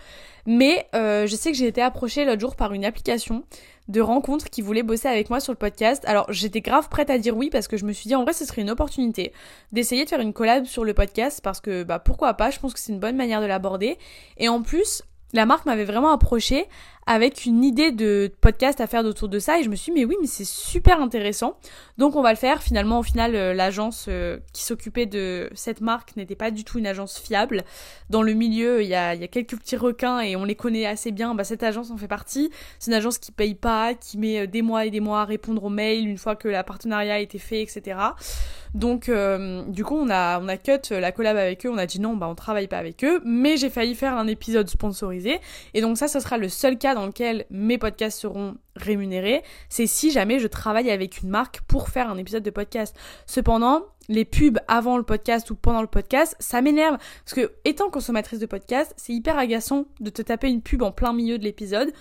[0.47, 3.45] Mais euh, je sais que j'ai été approchée l'autre jour par une application
[3.89, 6.05] de rencontres qui voulait bosser avec moi sur le podcast.
[6.07, 8.33] Alors j'étais grave prête à dire oui parce que je me suis dit en vrai
[8.33, 9.33] ce serait une opportunité
[9.73, 12.75] d'essayer de faire une collab sur le podcast parce que bah pourquoi pas, je pense
[12.75, 13.99] que c'est une bonne manière de l'aborder.
[14.39, 16.67] Et en plus, la marque m'avait vraiment approché
[17.07, 19.61] avec une idée de podcast à faire autour de ça.
[19.61, 21.57] Et je me suis dit mais oui mais c'est super intéressant.
[21.99, 22.63] Donc on va le faire.
[22.63, 26.79] Finalement au final euh, l'agence euh, qui s'occupait de cette marque n'était pas du tout
[26.79, 27.63] une agence fiable.
[28.11, 31.35] Dans le milieu il y a, quelques petits requins et on les connaît assez bien.
[31.35, 32.51] Bah cette agence en fait partie.
[32.81, 35.25] C'est une agence qui paye pas qui met euh, des mois et des mois à
[35.25, 37.99] répondre aux mails une fois que la partenariat a été fait etc
[38.75, 39.11] donc
[39.69, 41.71] du coup on a on a cut la collab avec eux.
[41.71, 43.23] On a dit non bah on travaille pas avec eux.
[43.25, 45.41] Mais j'ai failli faire un épisode sponsorisé.
[45.73, 49.87] Et donc ça ce sera le seul cas dans lequel mes podcasts seront rémunérés, c'est
[49.87, 52.97] si jamais je travaille avec une marque pour faire un épisode de podcast.
[53.27, 56.97] Cependant, les pubs avant le podcast ou pendant le podcast, ça m'énerve.
[57.25, 60.91] Parce que, étant consommatrice de podcast, c'est hyper agaçant de te taper une pub en
[60.91, 61.93] plein milieu de l'épisode.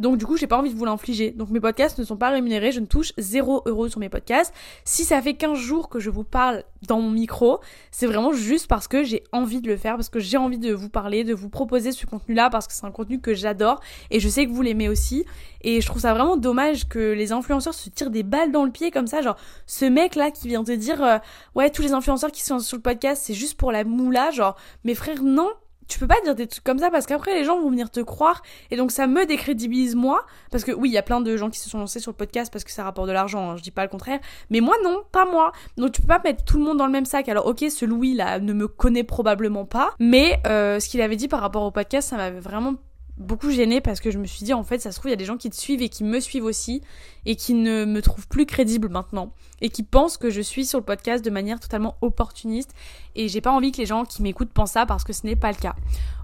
[0.00, 1.30] Donc du coup, j'ai pas envie de vous l'infliger.
[1.30, 4.52] Donc mes podcasts ne sont pas rémunérés, je ne touche 0 euros sur mes podcasts.
[4.84, 8.66] Si ça fait 15 jours que je vous parle dans mon micro, c'est vraiment juste
[8.66, 11.34] parce que j'ai envie de le faire, parce que j'ai envie de vous parler, de
[11.34, 13.80] vous proposer ce contenu-là, parce que c'est un contenu que j'adore
[14.10, 15.26] et je sais que vous l'aimez aussi.
[15.60, 18.70] Et je trouve ça vraiment dommage que les influenceurs se tirent des balles dans le
[18.70, 19.36] pied comme ça, genre
[19.66, 21.18] ce mec-là qui vient te dire euh,
[21.54, 24.56] ouais tous les influenceurs qui sont sur le podcast c'est juste pour la moula, genre
[24.84, 25.50] mes frères non,
[25.90, 28.00] tu peux pas dire des trucs comme ça parce qu'après les gens vont venir te
[28.00, 31.36] croire et donc ça me décrédibilise moi parce que oui il y a plein de
[31.36, 33.56] gens qui se sont lancés sur le podcast parce que ça rapporte de l'argent hein,
[33.56, 34.20] je dis pas le contraire
[34.50, 35.52] mais moi non pas moi.
[35.76, 37.28] Donc tu peux pas mettre tout le monde dans le même sac.
[37.28, 41.16] Alors ok ce Louis là ne me connaît probablement pas mais euh, ce qu'il avait
[41.16, 42.74] dit par rapport au podcast ça m'avait vraiment
[43.20, 45.14] beaucoup gênée parce que je me suis dit en fait ça se trouve il y
[45.14, 46.82] a des gens qui te suivent et qui me suivent aussi
[47.26, 50.78] et qui ne me trouvent plus crédible maintenant et qui pensent que je suis sur
[50.78, 52.74] le podcast de manière totalement opportuniste
[53.14, 55.36] et j'ai pas envie que les gens qui m'écoutent pensent ça parce que ce n'est
[55.36, 55.74] pas le cas.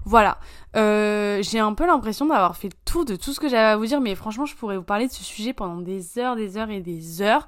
[0.05, 0.39] Voilà,
[0.75, 3.77] euh, j'ai un peu l'impression d'avoir fait le tour de tout ce que j'avais à
[3.77, 6.57] vous dire mais franchement je pourrais vous parler de ce sujet pendant des heures, des
[6.57, 7.47] heures et des heures.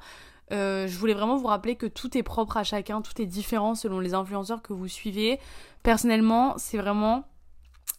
[0.51, 3.75] Euh, je voulais vraiment vous rappeler que tout est propre à chacun, tout est différent
[3.75, 5.39] selon les influenceurs que vous suivez.
[5.83, 7.25] Personnellement, c'est vraiment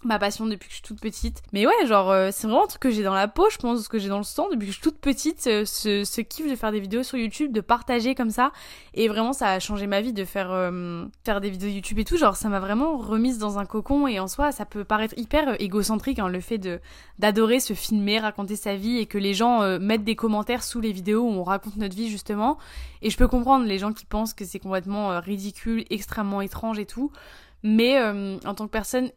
[0.02, 1.42] ma passion depuis que je suis toute petite.
[1.52, 3.86] Mais ouais, genre, euh, c'est vraiment un truc que j'ai dans la peau, je pense,
[3.86, 6.56] que j'ai dans le sang depuis que je suis toute petite, ce, ce, kiff de
[6.56, 8.52] faire des vidéos sur YouTube, de partager comme ça.
[8.94, 12.04] Et vraiment, ça a changé ma vie de faire, euh, faire des vidéos YouTube et
[12.04, 12.16] tout.
[12.16, 14.06] Genre, ça m'a vraiment remise dans un cocon.
[14.06, 16.80] Et en soi, ça peut paraître hyper euh, égocentrique, hein, le fait de
[17.18, 20.90] d'adorer se filmer, raconter sa vie et que les gens mettent des commentaires sous les
[20.90, 22.56] vidéos où on raconte notre vie, justement.
[23.02, 26.86] Et je peux comprendre les gens qui pensent que c'est complètement ridicule, extrêmement étrange et
[26.86, 27.12] tout.
[27.62, 29.10] Mais en tant que personne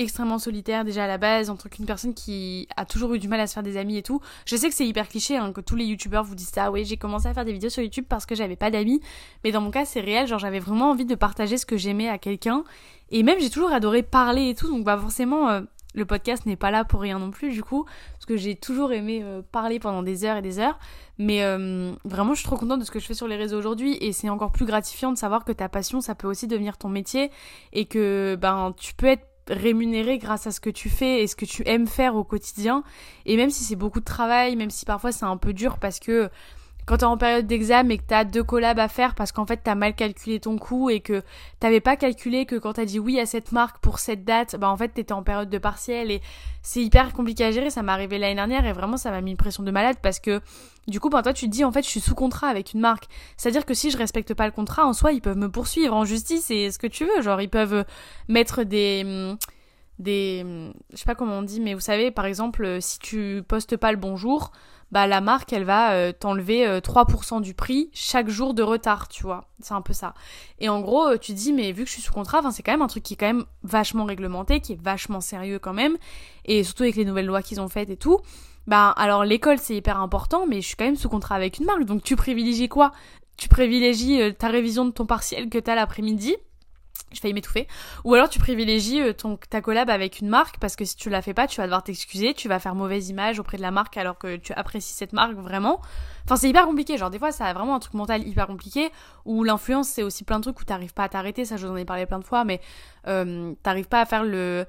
[0.00, 3.28] extrêmement solitaire déjà à la base, en tant qu'une personne qui a toujours eu du
[3.28, 4.20] mal à se faire des amis et tout.
[4.46, 6.84] Je sais que c'est hyper cliché, hein, que tous les youtubeurs vous disent ça, oui
[6.84, 9.00] j'ai commencé à faire des vidéos sur YouTube parce que j'avais pas d'amis,
[9.44, 12.08] mais dans mon cas c'est réel, genre j'avais vraiment envie de partager ce que j'aimais
[12.08, 12.64] à quelqu'un,
[13.10, 15.60] et même j'ai toujours adoré parler et tout, donc bah forcément euh,
[15.94, 18.92] le podcast n'est pas là pour rien non plus du coup, parce que j'ai toujours
[18.92, 20.78] aimé euh, parler pendant des heures et des heures,
[21.18, 23.58] mais euh, vraiment je suis trop contente de ce que je fais sur les réseaux
[23.58, 26.78] aujourd'hui, et c'est encore plus gratifiant de savoir que ta passion ça peut aussi devenir
[26.78, 27.30] ton métier,
[27.72, 31.36] et que ben tu peux être rémunéré grâce à ce que tu fais et ce
[31.36, 32.82] que tu aimes faire au quotidien.
[33.26, 35.98] Et même si c'est beaucoup de travail, même si parfois c'est un peu dur parce
[35.98, 36.30] que
[36.90, 39.60] quand t'es en période d'examen et que t'as deux collabs à faire parce qu'en fait
[39.62, 41.22] t'as mal calculé ton coût et que
[41.60, 44.68] t'avais pas calculé que quand t'as dit oui à cette marque pour cette date, bah
[44.68, 46.20] en fait t'étais en période de partiel et
[46.62, 47.70] c'est hyper compliqué à gérer.
[47.70, 50.18] Ça m'est arrivé l'année dernière et vraiment ça m'a mis une pression de malade parce
[50.18, 50.40] que
[50.88, 52.80] du coup, ben, toi, tu te dis, en fait, je suis sous contrat avec une
[52.80, 53.04] marque.
[53.36, 56.04] C'est-à-dire que si je respecte pas le contrat, en soi, ils peuvent me poursuivre en
[56.04, 57.22] justice et ce que tu veux.
[57.22, 57.84] Genre, ils peuvent
[58.26, 59.36] mettre des,
[60.00, 63.76] des, je sais pas comment on dit, mais vous savez, par exemple, si tu postes
[63.76, 64.50] pas le bonjour,
[64.90, 69.08] bah la marque elle va euh, t'enlever 3% euh, du prix chaque jour de retard,
[69.08, 69.48] tu vois.
[69.60, 70.14] C'est un peu ça.
[70.58, 72.72] Et en gros, euh, tu dis mais vu que je suis sous contrat, c'est quand
[72.72, 75.96] même un truc qui est quand même vachement réglementé, qui est vachement sérieux quand même
[76.44, 78.20] et surtout avec les nouvelles lois qu'ils ont faites et tout.
[78.66, 81.66] Bah alors l'école c'est hyper important mais je suis quand même sous contrat avec une
[81.66, 81.84] marque.
[81.84, 82.92] Donc tu privilégies quoi?
[83.36, 86.36] Tu privilégies ta révision de ton partiel que t'as l'après-midi
[87.12, 87.66] je failli m'étouffer.
[88.04, 91.10] Ou alors tu privilégies euh, ton, ta collab avec une marque parce que si tu
[91.10, 93.70] la fais pas, tu vas devoir t'excuser, tu vas faire mauvaise image auprès de la
[93.70, 95.80] marque alors que tu apprécies cette marque vraiment.
[96.24, 96.96] Enfin, c'est hyper compliqué.
[96.96, 98.90] Genre, des fois, ça a vraiment un truc mental hyper compliqué
[99.24, 101.44] où l'influence, c'est aussi plein de trucs où t'arrives pas à t'arrêter.
[101.44, 102.60] Ça, je vous en ai parlé plein de fois, mais
[103.06, 104.66] euh, t'arrives pas à faire le.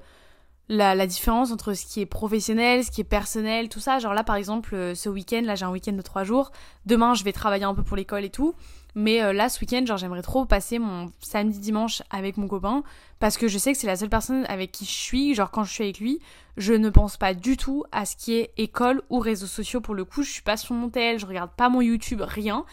[0.68, 3.98] La, différence entre ce qui est professionnel, ce qui est personnel, tout ça.
[3.98, 6.50] Genre là, par exemple, euh, ce week-end, là, j'ai un week-end de trois jours.
[6.86, 8.54] Demain, je vais travailler un peu pour l'école et tout.
[8.94, 12.82] Mais euh, là, ce week-end, genre, j'aimerais trop passer mon samedi dimanche avec mon copain
[13.20, 15.34] parce que je sais que c'est la seule personne avec qui je suis.
[15.34, 16.20] Genre, quand je suis avec lui,
[16.56, 19.94] je ne pense pas du tout à ce qui est école ou réseaux sociaux pour
[19.94, 20.22] le coup.
[20.22, 22.64] Je suis pas sur mon tel, je regarde pas mon YouTube, rien.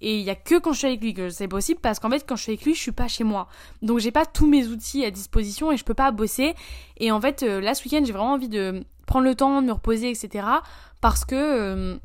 [0.00, 2.10] Et il y a que quand je suis avec lui que c'est possible parce qu'en
[2.10, 3.48] fait, quand je suis avec lui, je suis pas chez moi.
[3.82, 6.54] Donc, j'ai pas tous mes outils à disposition et je peux pas bosser.
[6.98, 9.66] Et en fait, euh, là, ce week-end, j'ai vraiment envie de prendre le temps de
[9.66, 10.46] me reposer, etc.
[11.00, 11.98] Parce que.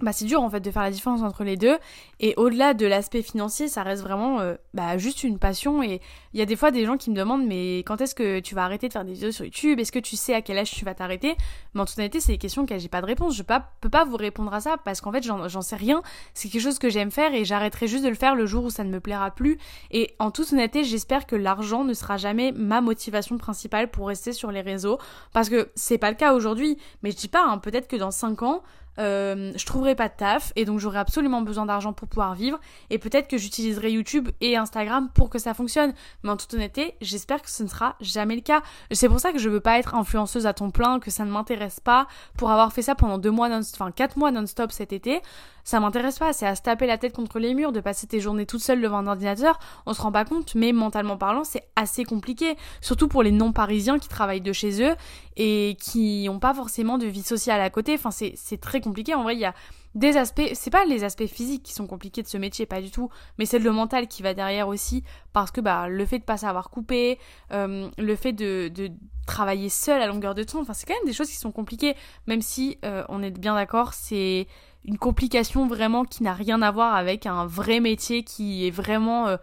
[0.00, 1.78] Bah c'est dur en fait de faire la différence entre les deux.
[2.18, 5.84] Et au-delà de l'aspect financier ça reste vraiment euh, bah, juste une passion.
[5.84, 6.00] Et
[6.32, 8.56] il y a des fois des gens qui me demandent mais quand est-ce que tu
[8.56, 9.78] vas arrêter de faire des vidéos sur YouTube?
[9.78, 11.36] Est-ce que tu sais à quel âge tu vas t'arrêter?
[11.74, 13.36] Mais en toute honnêteté c'est des questions auxquelles j'ai pas de réponse.
[13.36, 16.02] Je pas, peux pas vous répondre à ça parce qu'en fait j'en sais rien.
[16.34, 18.70] C'est quelque chose que j'aime faire et j'arrêterai juste de le faire le jour où
[18.70, 19.58] ça ne me plaira plus.
[19.92, 24.32] Et en toute honnêteté j'espère que l'argent ne sera jamais ma motivation principale pour rester
[24.32, 24.98] sur les réseaux.
[25.32, 26.78] Parce que c'est pas le cas aujourd'hui.
[27.04, 28.62] Mais je dis pas hein, peut-être que dans 5 ans
[28.98, 32.58] euh, je trouverai pas de taf et donc j'aurai absolument besoin d'argent pour pouvoir vivre
[32.90, 35.94] et peut-être que j'utiliserai YouTube et Instagram pour que ça fonctionne.
[36.22, 38.62] Mais en toute honnêteté j'espère que ce ne sera jamais le cas.
[38.90, 41.30] C'est pour ça que je veux pas être influenceuse à ton plein que ça ne
[41.30, 44.92] m'intéresse pas pour avoir fait ça pendant deux mois non enfin quatre mois non-stop cet
[44.92, 45.20] été
[45.64, 48.20] ça m'intéresse pas, c'est à se taper la tête contre les murs, de passer tes
[48.20, 51.66] journées toute seule devant un ordinateur, on se rend pas compte, mais mentalement parlant, c'est
[51.74, 54.94] assez compliqué, surtout pour les non-parisiens qui travaillent de chez eux
[55.36, 59.22] et qui ont pas forcément de vie sociale à côté, enfin c'est très compliqué, en
[59.22, 59.54] vrai il y a
[59.94, 62.90] des aspects, c'est pas les aspects physiques qui sont compliqués de ce métier, pas du
[62.90, 66.24] tout, mais c'est le mental qui va derrière aussi, parce que bah le fait de
[66.24, 67.18] pas savoir couper,
[67.52, 68.90] euh, le fait de, de,
[69.26, 71.94] travailler seul à longueur de temps, enfin c'est quand même des choses qui sont compliquées,
[72.26, 74.46] même si euh, on est bien d'accord, c'est
[74.84, 79.28] une complication vraiment qui n'a rien à voir avec un vrai métier qui est vraiment
[79.28, 79.36] euh,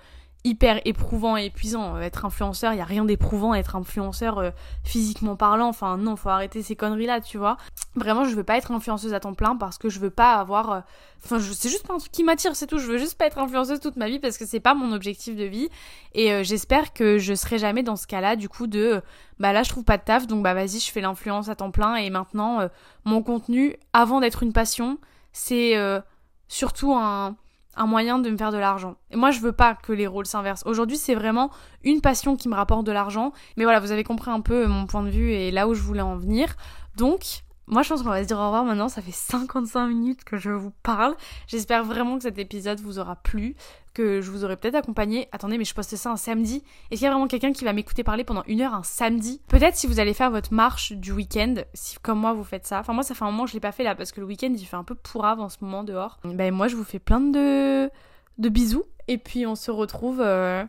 [0.44, 1.96] hyper éprouvant et épuisant.
[1.96, 4.52] Euh, être influenceur, il y a rien d'éprouvant être influenceur euh,
[4.84, 5.68] physiquement parlant.
[5.68, 7.58] Enfin non, faut arrêter ces conneries là, tu vois.
[7.96, 10.84] Vraiment, je veux pas être influenceuse à temps plein parce que je veux pas avoir
[11.24, 12.78] enfin c'est juste pas un truc qui m'attire, c'est tout.
[12.78, 15.36] Je veux juste pas être influenceuse toute ma vie parce que c'est pas mon objectif
[15.36, 15.70] de vie
[16.14, 19.02] et j'espère que je serai jamais dans ce cas-là du coup de
[19.40, 21.72] bah là je trouve pas de taf donc bah vas-y, je fais l'influence à temps
[21.72, 22.70] plein et maintenant
[23.06, 24.98] mon contenu avant d'être une passion,
[25.32, 26.00] c'est euh,
[26.48, 27.36] surtout un,
[27.76, 28.96] un, moyen de me faire de l'argent.
[29.12, 30.64] Et moi, je veux pas que les rôles s'inversent.
[30.66, 31.52] Aujourd'hui, c'est vraiment
[31.84, 33.32] une passion qui me rapporte de l'argent.
[33.58, 35.82] Mais voilà, vous avez compris un peu mon point de vue et là où je
[35.82, 36.56] voulais en venir.
[36.98, 38.90] Donc, moi, je pense qu'on va se dire au revoir maintenant.
[38.90, 41.16] Ça fait 55 minutes que je vous parle.
[41.48, 43.56] J'espère vraiment que cet épisode vous aura plu,
[43.94, 45.30] que je vous aurai peut-être accompagné.
[45.32, 46.64] Attendez, mais je poste ça un samedi.
[46.90, 49.42] Est-ce qu'il y a vraiment quelqu'un qui va m'écouter parler pendant une heure un samedi?
[49.48, 52.80] Peut-être si vous allez faire votre marche du week-end, si comme moi vous faites ça.
[52.80, 54.26] Enfin, moi, ça fait un moment que je l'ai pas fait là parce que le
[54.26, 56.20] week-end il fait un peu pourrave en ce moment dehors.
[56.26, 57.90] Ben, moi, je vous fais plein de,
[58.38, 58.84] de bisous.
[59.08, 60.20] Et puis, on se retrouve.
[60.22, 60.66] Euh,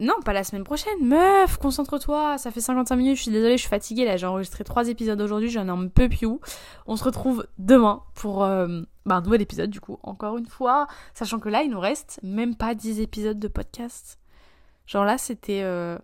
[0.00, 1.06] Non, pas la semaine prochaine.
[1.06, 2.38] Meuf, concentre-toi.
[2.38, 3.16] Ça fait 55 minutes.
[3.16, 4.04] Je suis désolée, je suis fatiguée.
[4.04, 5.50] Là, j'ai enregistré 3 épisodes aujourd'hui.
[5.50, 6.26] J'en ai un peu plus
[6.86, 9.98] On se retrouve demain pour euh, bah, un nouvel épisode, du coup.
[10.02, 10.86] Encore une fois.
[11.12, 14.18] Sachant que là, il nous reste même pas 10 épisodes de podcast.
[14.86, 15.98] Genre là, c'était euh,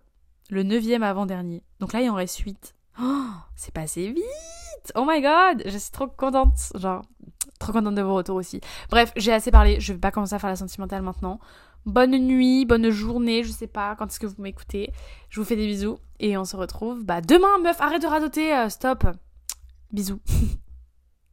[0.49, 1.63] le 9 avant-dernier.
[1.79, 2.75] Donc là, il en reste 8.
[3.01, 4.91] Oh, c'est passé vite!
[4.95, 5.63] Oh my god!
[5.65, 6.57] Je suis trop contente.
[6.75, 7.01] Genre,
[7.59, 8.61] trop contente de vos retours aussi.
[8.89, 9.79] Bref, j'ai assez parlé.
[9.79, 11.39] Je vais pas commencer à faire la sentimentale maintenant
[11.85, 14.91] bonne nuit, bonne journée, je sais pas quand est-ce que vous m'écoutez.
[15.29, 18.53] Je vous fais des bisous et on se retrouve bah demain meuf, arrête de radoter,
[18.55, 19.05] euh, stop.
[19.91, 20.21] Bisous.